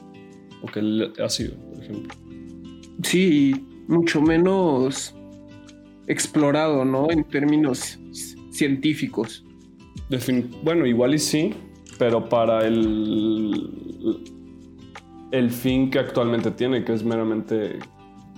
[0.61, 2.15] o que el ácido, por ejemplo.
[3.03, 3.53] Sí,
[3.89, 5.13] mucho menos
[6.07, 7.11] explorado, ¿no?
[7.11, 7.99] En términos
[8.51, 9.43] científicos.
[10.63, 11.53] bueno, igual y sí,
[11.99, 13.69] pero para el,
[15.31, 17.79] el fin que actualmente tiene, que es meramente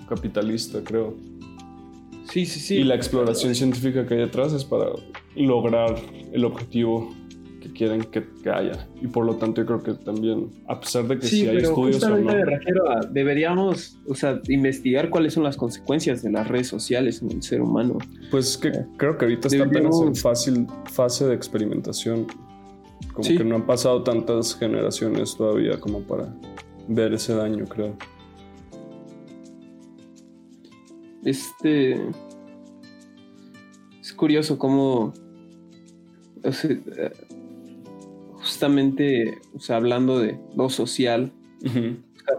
[0.09, 1.16] capitalista, creo.
[2.32, 2.76] Sí, sí, sí.
[2.78, 4.88] Y la exploración científica que hay detrás es para
[5.36, 6.01] lograr
[6.34, 7.13] el objetivo
[7.76, 8.88] quieren que, haya.
[9.01, 12.01] Y por lo tanto yo creo que también, a pesar de que sí, hay estudios
[12.03, 12.34] o no...
[13.11, 17.61] deberíamos, o sea, investigar cuáles son las consecuencias de las redes sociales en el ser
[17.61, 17.97] humano.
[18.32, 22.26] Pues que eh, creo que ahorita está apenas en fácil fase de experimentación.
[23.13, 26.34] Como que no han pasado tantas generaciones todavía como para
[26.88, 27.95] ver ese daño, creo.
[31.23, 32.01] Este...
[34.01, 35.13] Es curioso cómo...
[36.43, 36.78] O sea,
[38.45, 41.33] justamente, o sea, hablando de lo social,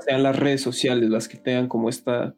[0.04, 2.36] sean las redes sociales las que tengan como esta,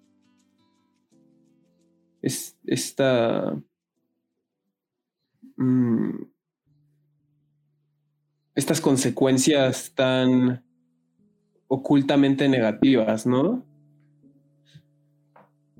[2.22, 3.60] es, esta,
[5.58, 6.22] mm,
[8.54, 10.64] estas consecuencias tan
[11.68, 13.66] ocultamente negativas, ¿no?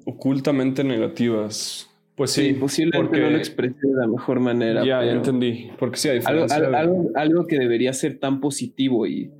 [0.05, 1.89] Ocultamente negativas.
[2.19, 3.21] Pues sí, posiblemente porque...
[3.21, 4.85] no lo expresé de la mejor manera.
[4.85, 5.71] Ya, ya entendí.
[5.79, 9.31] Porque sí, hay algo, algo, algo, que debería ser tan positivo y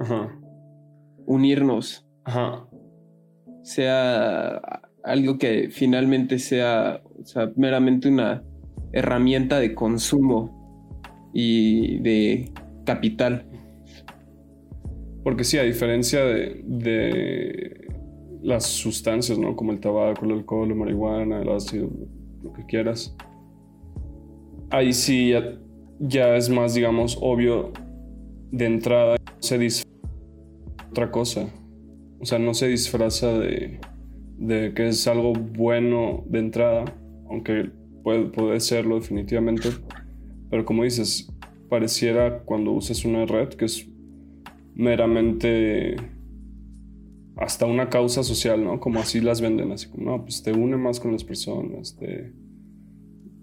[1.27, 2.07] unirnos.
[2.23, 2.69] Ajá.
[3.63, 4.63] Sea
[5.03, 8.45] algo que finalmente sea, sea meramente una
[8.93, 12.53] herramienta de consumo y de
[12.87, 13.45] capital.
[15.25, 17.89] Porque sí, a diferencia de, de
[18.41, 19.57] las sustancias, ¿no?
[19.57, 21.91] Como el tabaco, el alcohol, la marihuana, el ácido
[22.43, 23.15] lo que quieras.
[24.71, 25.33] Ahí sí
[25.99, 27.73] ya, es más, digamos, obvio
[28.51, 29.89] de entrada, se disfraza
[30.91, 31.49] otra cosa.
[32.21, 33.81] O sea, no se disfraza de,
[34.37, 36.85] de que es algo bueno de entrada,
[37.31, 37.71] aunque
[38.03, 39.71] puede, puede serlo definitivamente.
[40.51, 41.33] Pero como dices,
[41.69, 43.89] pareciera cuando usas una red que es
[44.75, 45.97] meramente
[47.39, 48.81] hasta una causa social, ¿no?
[48.81, 52.33] Como así las venden, así como, no, pues te une más con las personas, te,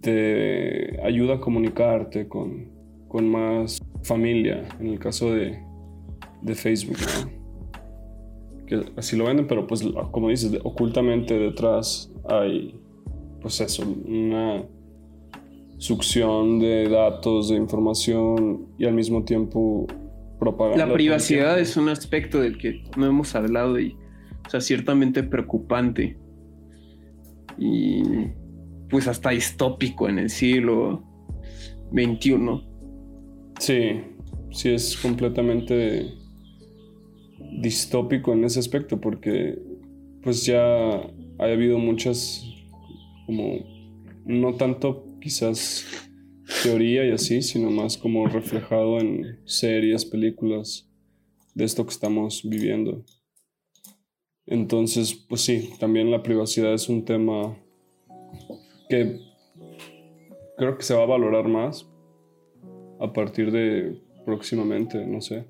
[0.02, 2.70] te ayuda a comunicarte con,
[3.08, 5.60] con más familia, en el caso de,
[6.42, 8.66] de Facebook, ¿no?
[8.66, 12.78] Que así lo venden, pero pues como dices, ocultamente detrás hay,
[13.40, 14.66] pues eso, una
[15.78, 19.88] succión de datos, de información y al mismo tiempo
[20.76, 23.96] la privacidad es un aspecto del que no hemos hablado y,
[24.46, 26.18] o sea, ciertamente preocupante.
[27.58, 28.04] Y
[28.90, 31.04] pues hasta distópico en el siglo
[31.92, 32.36] XXI.
[33.60, 34.02] Sí,
[34.52, 36.14] sí es completamente
[37.62, 39.58] distópico en ese aspecto porque
[40.22, 40.62] pues ya
[40.96, 42.44] ha habido muchas
[43.26, 43.60] como
[44.26, 45.86] no tanto quizás
[46.64, 50.90] teoría y así, sino más como reflejado en series, películas
[51.54, 53.04] de esto que estamos viviendo.
[54.46, 57.58] Entonces, pues sí, también la privacidad es un tema
[58.90, 59.20] que
[60.58, 61.90] creo que se va a valorar más
[63.00, 65.46] a partir de próximamente, no sé.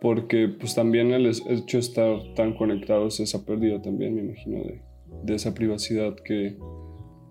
[0.00, 4.62] Porque pues también el hecho de estar tan conectados es esa pérdida también, me imagino,
[4.62, 4.82] de,
[5.24, 6.58] de esa privacidad que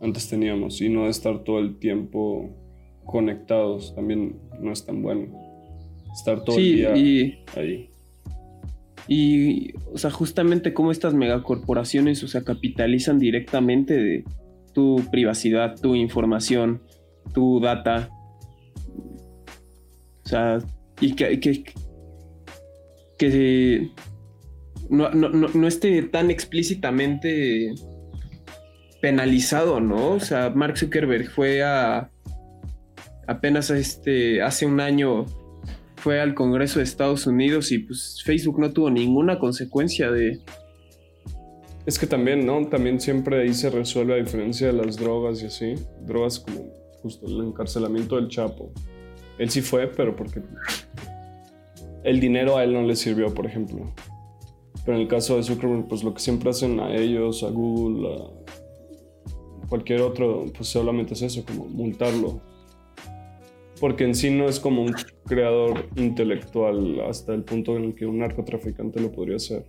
[0.02, 2.50] antes teníamos y no estar todo el tiempo
[3.06, 5.28] conectados también no es tan bueno.
[6.14, 7.90] Estar todo el día y, ahí.
[9.08, 14.24] Y, o sea, justamente como estas megacorporaciones, o sea, capitalizan directamente de,
[14.76, 16.84] tu privacidad, tu información,
[17.34, 18.10] tu data.
[20.24, 20.60] O sea,
[21.00, 21.64] y que, que,
[23.18, 23.90] que
[24.90, 27.74] no, no, esté tan explícitamente
[29.06, 30.14] penalizado, ¿no?
[30.14, 32.10] O sea, Mark Zuckerberg fue a
[33.28, 35.28] apenas este hace un año
[35.98, 40.40] fue al Congreso de Estados Unidos y pues Facebook no tuvo ninguna consecuencia de
[41.86, 42.66] es que también, ¿no?
[42.66, 45.76] También siempre ahí se resuelve a diferencia de las drogas y así.
[46.02, 48.72] Drogas como justo el encarcelamiento del Chapo.
[49.38, 50.42] Él sí fue, pero porque
[52.04, 53.94] el dinero a él no le sirvió, por ejemplo.
[54.84, 58.16] Pero en el caso de Zuckerberg, pues lo que siempre hacen a ellos, a Google,
[58.16, 58.45] a
[59.76, 62.40] cualquier otro, pues solamente es eso, como multarlo.
[63.82, 64.96] Porque en sí no es como un
[65.26, 69.66] creador intelectual hasta el punto en el que un narcotraficante lo podría hacer.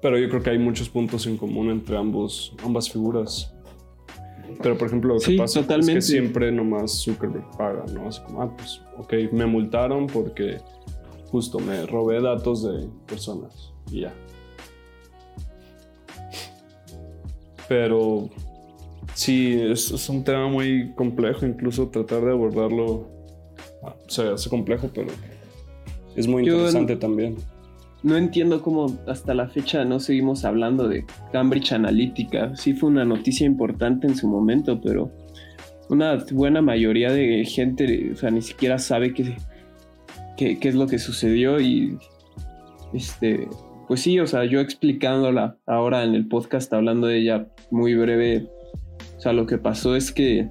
[0.00, 3.52] Pero yo creo que hay muchos puntos en común entre ambos, ambas figuras.
[4.62, 8.06] Pero por ejemplo, lo que pasa es que siempre nomás Zuckerberg paga, ¿no?
[8.06, 10.58] Así como, ah, pues, ok, me multaron porque
[11.24, 14.14] justo me robé datos de personas y ya.
[17.68, 18.30] Pero
[19.16, 23.08] sí, es, un tema muy complejo, incluso tratar de abordarlo
[23.82, 25.08] ah, se hace complejo, pero
[26.14, 27.36] es muy interesante también.
[28.02, 32.54] No entiendo cómo hasta la fecha no seguimos hablando de Cambridge Analytica.
[32.54, 35.10] Sí fue una noticia importante en su momento, pero
[35.88, 39.36] una buena mayoría de gente, o sea, ni siquiera sabe qué,
[40.36, 41.98] qué, qué es lo que sucedió y
[42.92, 43.48] este,
[43.88, 48.48] pues sí, o sea, yo explicándola ahora en el podcast, hablando de ella muy breve,
[49.32, 50.48] lo que pasó es que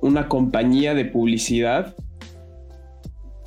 [0.00, 1.94] una compañía de publicidad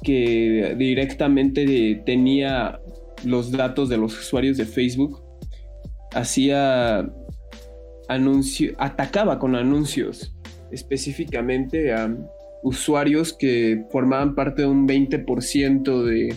[0.04, 2.80] que directamente tenía
[3.24, 5.24] los datos de los usuarios de Facebook,
[6.14, 7.10] hacía
[8.08, 10.36] anuncio, atacaba con anuncios
[10.72, 12.16] específicamente a
[12.64, 16.36] usuarios que formaban parte de un 20% de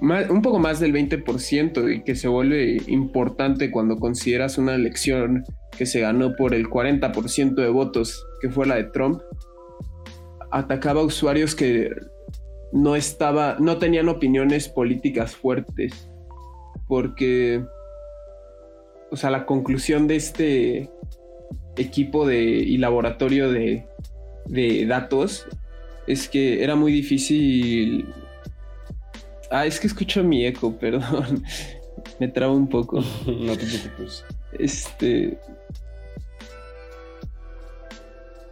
[0.00, 5.44] un poco más del 20% y que se vuelve importante cuando consideras una elección
[5.76, 9.20] que se ganó por el 40% de votos, que fue la de Trump,
[10.50, 11.90] atacaba a usuarios que
[12.72, 16.10] no estaba, no tenían opiniones políticas fuertes,
[16.86, 17.64] porque,
[19.10, 20.90] o sea, la conclusión de este
[21.76, 23.86] equipo de, y laboratorio de,
[24.46, 25.46] de datos
[26.06, 28.06] es que era muy difícil
[29.50, 31.42] Ah, es que escucho mi eco, perdón.
[32.18, 33.00] Me trabo un poco.
[33.26, 34.24] no te preocupes.
[34.58, 35.38] Este.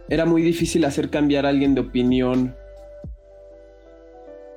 [0.09, 2.55] Era muy difícil hacer cambiar a alguien de opinión.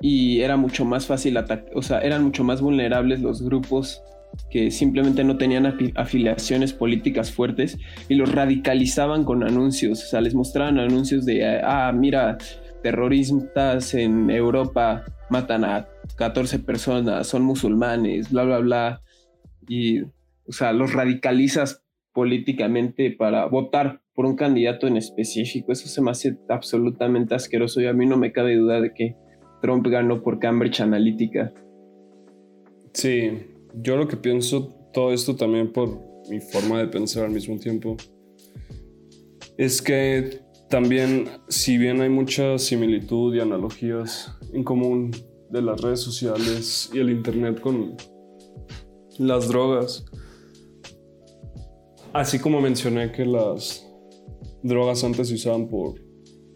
[0.01, 1.71] Y era mucho más fácil atacar.
[1.75, 4.03] O sea, eran mucho más vulnerables los grupos
[4.49, 7.77] que simplemente no tenían afiliaciones políticas fuertes
[8.09, 10.03] y los radicalizaban con anuncios.
[10.03, 12.37] O sea, les mostraban anuncios de, ah, mira,
[12.81, 15.87] terroristas en Europa matan a
[16.17, 19.01] 14 personas, son musulmanes, bla, bla, bla.
[19.67, 21.83] Y, o sea, los radicalizas
[22.13, 25.71] políticamente para votar por un candidato en específico.
[25.71, 29.15] Eso se me hace absolutamente asqueroso y a mí no me cabe duda de que
[29.61, 31.51] Trump ganó por Cambridge Analytica.
[32.93, 33.31] Sí,
[33.73, 35.99] yo lo que pienso, todo esto también por
[36.29, 37.97] mi forma de pensar al mismo tiempo,
[39.57, 45.11] es que también, si bien hay mucha similitud y analogías en común
[45.53, 47.95] de las redes sociales y el Internet con
[49.19, 50.03] las drogas,
[52.11, 53.87] así como mencioné que las
[54.63, 55.93] drogas antes se usaban por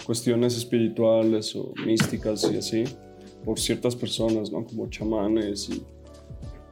[0.03, 2.85] cuestiones espirituales o místicas y así,
[3.45, 4.65] por ciertas personas, ¿no?
[4.65, 5.83] Como chamanes y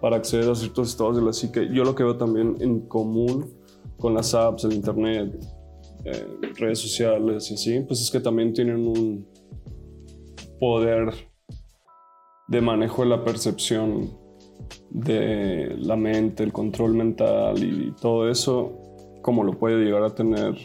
[0.01, 1.69] para acceder a ciertos estados de la psique.
[1.71, 3.53] Yo lo que veo también en común
[3.97, 5.37] con las apps, el internet,
[6.05, 9.27] eh, redes sociales y así, pues es que también tienen un
[10.59, 11.13] poder
[12.47, 14.09] de manejo de la percepción
[14.89, 18.73] de la mente, el control mental y todo eso,
[19.21, 20.55] como lo puede llegar a tener,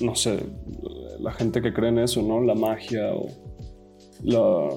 [0.00, 0.38] no sé,
[1.20, 2.40] la gente que cree en eso, ¿no?
[2.40, 3.26] La magia o
[4.22, 4.70] la,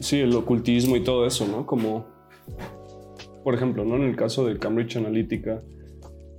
[0.00, 1.66] sí, el ocultismo y todo eso, ¿no?
[1.66, 2.06] Como,
[3.44, 3.96] por ejemplo, ¿no?
[3.96, 5.62] En el caso de Cambridge Analytica,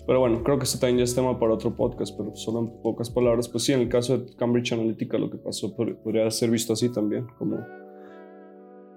[0.07, 2.81] pero bueno, creo que este también ya es tema para otro podcast, pero solo en
[2.81, 3.47] pocas palabras.
[3.47, 6.89] Pues sí, en el caso de Cambridge Analytica lo que pasó podría ser visto así
[6.89, 7.59] también, como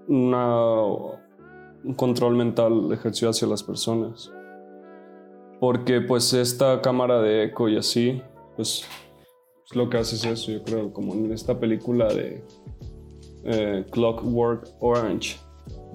[0.09, 4.31] un control mental ejercido hacia las personas.
[5.61, 8.21] Porque pues esta cámara de eco y así,
[8.57, 8.85] pues,
[9.61, 12.45] pues lo que hace es eso, yo creo, como en esta película de
[13.45, 15.37] eh, Clockwork Orange,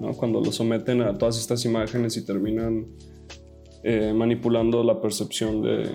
[0.00, 0.12] ¿no?
[0.14, 2.86] cuando lo someten a todas estas imágenes y terminan
[3.82, 5.90] eh, manipulando la percepción de,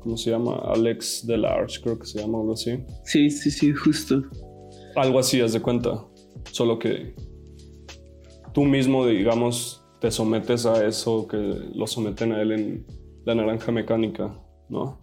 [0.00, 0.56] ¿cómo se llama?
[0.64, 2.78] Alex Delarge, creo que se llama algo así.
[3.04, 4.22] Sí, sí, sí, justo.
[4.94, 6.04] Algo así, haz de cuenta.
[6.50, 7.14] Solo que
[8.52, 12.86] tú mismo, digamos, te sometes a eso que lo someten a él en
[13.24, 14.98] la naranja mecánica, ¿no?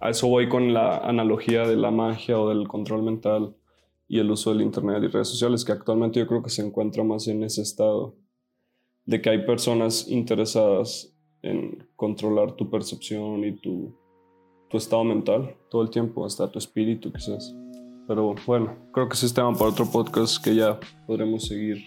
[0.00, 3.56] A eso voy con la analogía de la magia o del control mental
[4.08, 7.02] y el uso del Internet y redes sociales, que actualmente yo creo que se encuentra
[7.02, 8.14] más en ese estado,
[9.06, 13.96] de que hay personas interesadas en controlar tu percepción y tu,
[14.68, 17.54] tu estado mental todo el tiempo, hasta tu espíritu quizás.
[18.06, 21.78] Pero bueno, creo que ese es tema para otro podcast que ya podremos seguir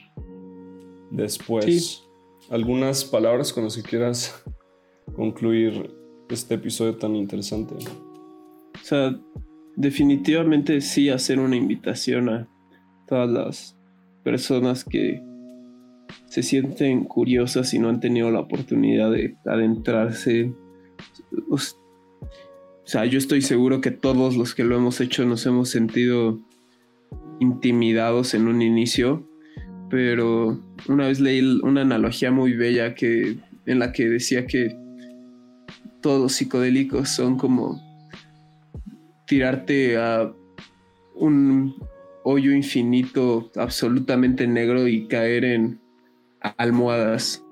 [1.11, 2.03] después.
[2.49, 4.43] ¿Algunas palabras con las que quieras
[5.16, 5.95] concluir
[6.30, 7.76] este episodio tan interesante?
[7.76, 9.20] O sea,
[9.76, 12.47] definitivamente sí hacer una invitación a
[13.07, 13.78] todas las
[14.24, 15.22] personas que
[16.28, 20.53] se sienten curiosas y no han tenido la oportunidad de adentrarse.
[22.86, 26.40] O sea, yo estoy seguro que todos los que lo hemos hecho nos hemos sentido
[27.40, 29.28] intimidados en un inicio,
[29.90, 34.78] pero una vez leí una analogía muy bella que, en la que decía que
[36.00, 37.82] todos psicodélicos son como
[39.26, 40.32] tirarte a
[41.16, 41.76] un
[42.24, 45.80] hoyo infinito absolutamente negro y caer en
[46.58, 47.44] almohadas.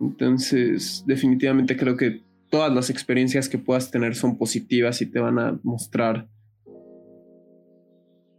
[0.00, 5.38] Entonces, definitivamente creo que todas las experiencias que puedas tener son positivas y te van
[5.38, 6.28] a mostrar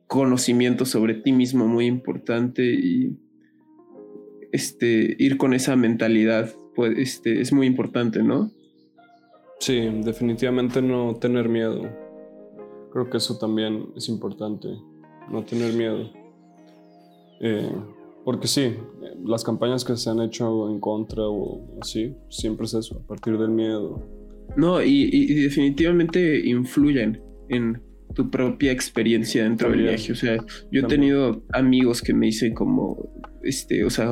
[0.07, 3.16] conocimiento sobre ti mismo muy importante y
[4.51, 8.51] este ir con esa mentalidad pues este es muy importante, ¿no?
[9.60, 11.82] Sí, definitivamente no tener miedo.
[12.91, 14.70] Creo que eso también es importante,
[15.30, 16.10] no tener miedo.
[17.41, 17.72] Eh,
[18.24, 18.76] porque sí,
[19.26, 23.38] las campañas que se han hecho en contra o así, siempre es eso, a partir
[23.38, 24.01] del miedo.
[24.57, 27.82] No, y, definitivamente influyen en
[28.13, 30.11] tu propia experiencia dentro del viaje.
[30.11, 30.38] O sea,
[30.72, 32.97] yo he tenido amigos que me dicen como,
[33.43, 34.11] este, o sea,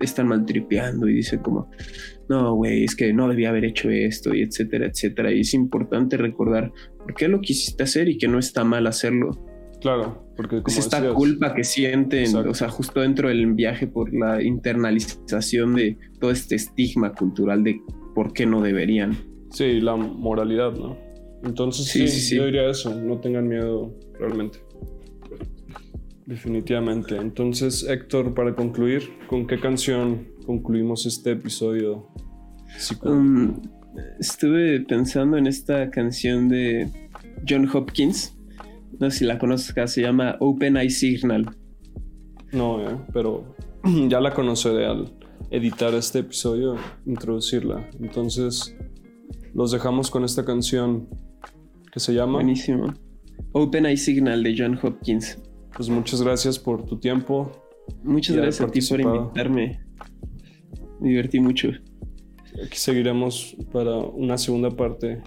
[0.00, 1.70] están maltripeando y dicen como,
[2.28, 5.32] no, güey, es que no debía haber hecho esto y etcétera, etcétera.
[5.32, 9.44] Y es importante recordar por qué lo quisiste hacer y que no está mal hacerlo.
[9.84, 14.42] Claro, porque es esta culpa que sienten, o sea, justo dentro del viaje por la
[14.42, 17.82] internalización de todo este estigma cultural de
[18.14, 19.14] por qué no deberían.
[19.50, 20.96] Sí, la moralidad, ¿no?
[21.44, 24.60] Entonces sí, sí, yo diría eso, no tengan miedo realmente.
[26.24, 27.16] Definitivamente.
[27.16, 32.08] Entonces, Héctor, para concluir, ¿con qué canción concluimos este episodio?
[33.02, 33.60] Um,
[34.18, 36.88] estuve pensando en esta canción de
[37.46, 38.33] John Hopkins.
[39.00, 41.46] No sé si la conozcas, se llama Open Eye Signal.
[42.52, 43.56] No, eh, pero
[44.08, 45.12] ya la conoceré al
[45.50, 46.76] editar este episodio,
[47.06, 47.88] introducirla.
[48.00, 48.76] Entonces,
[49.54, 51.08] los dejamos con esta canción
[51.92, 52.34] que se llama.
[52.34, 52.92] Buenísimo.
[53.52, 55.38] Open Eye Signal de John Hopkins.
[55.76, 57.50] Pues muchas gracias por tu tiempo.
[58.02, 59.80] Muchas gracias a ti por invitarme.
[61.00, 61.68] Me divertí mucho.
[62.64, 65.22] Aquí seguiremos para una segunda parte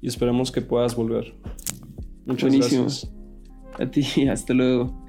[0.00, 1.34] y esperemos que puedas volver.
[2.26, 3.10] Muchas gracias.
[3.78, 5.06] A ti, hasta luego.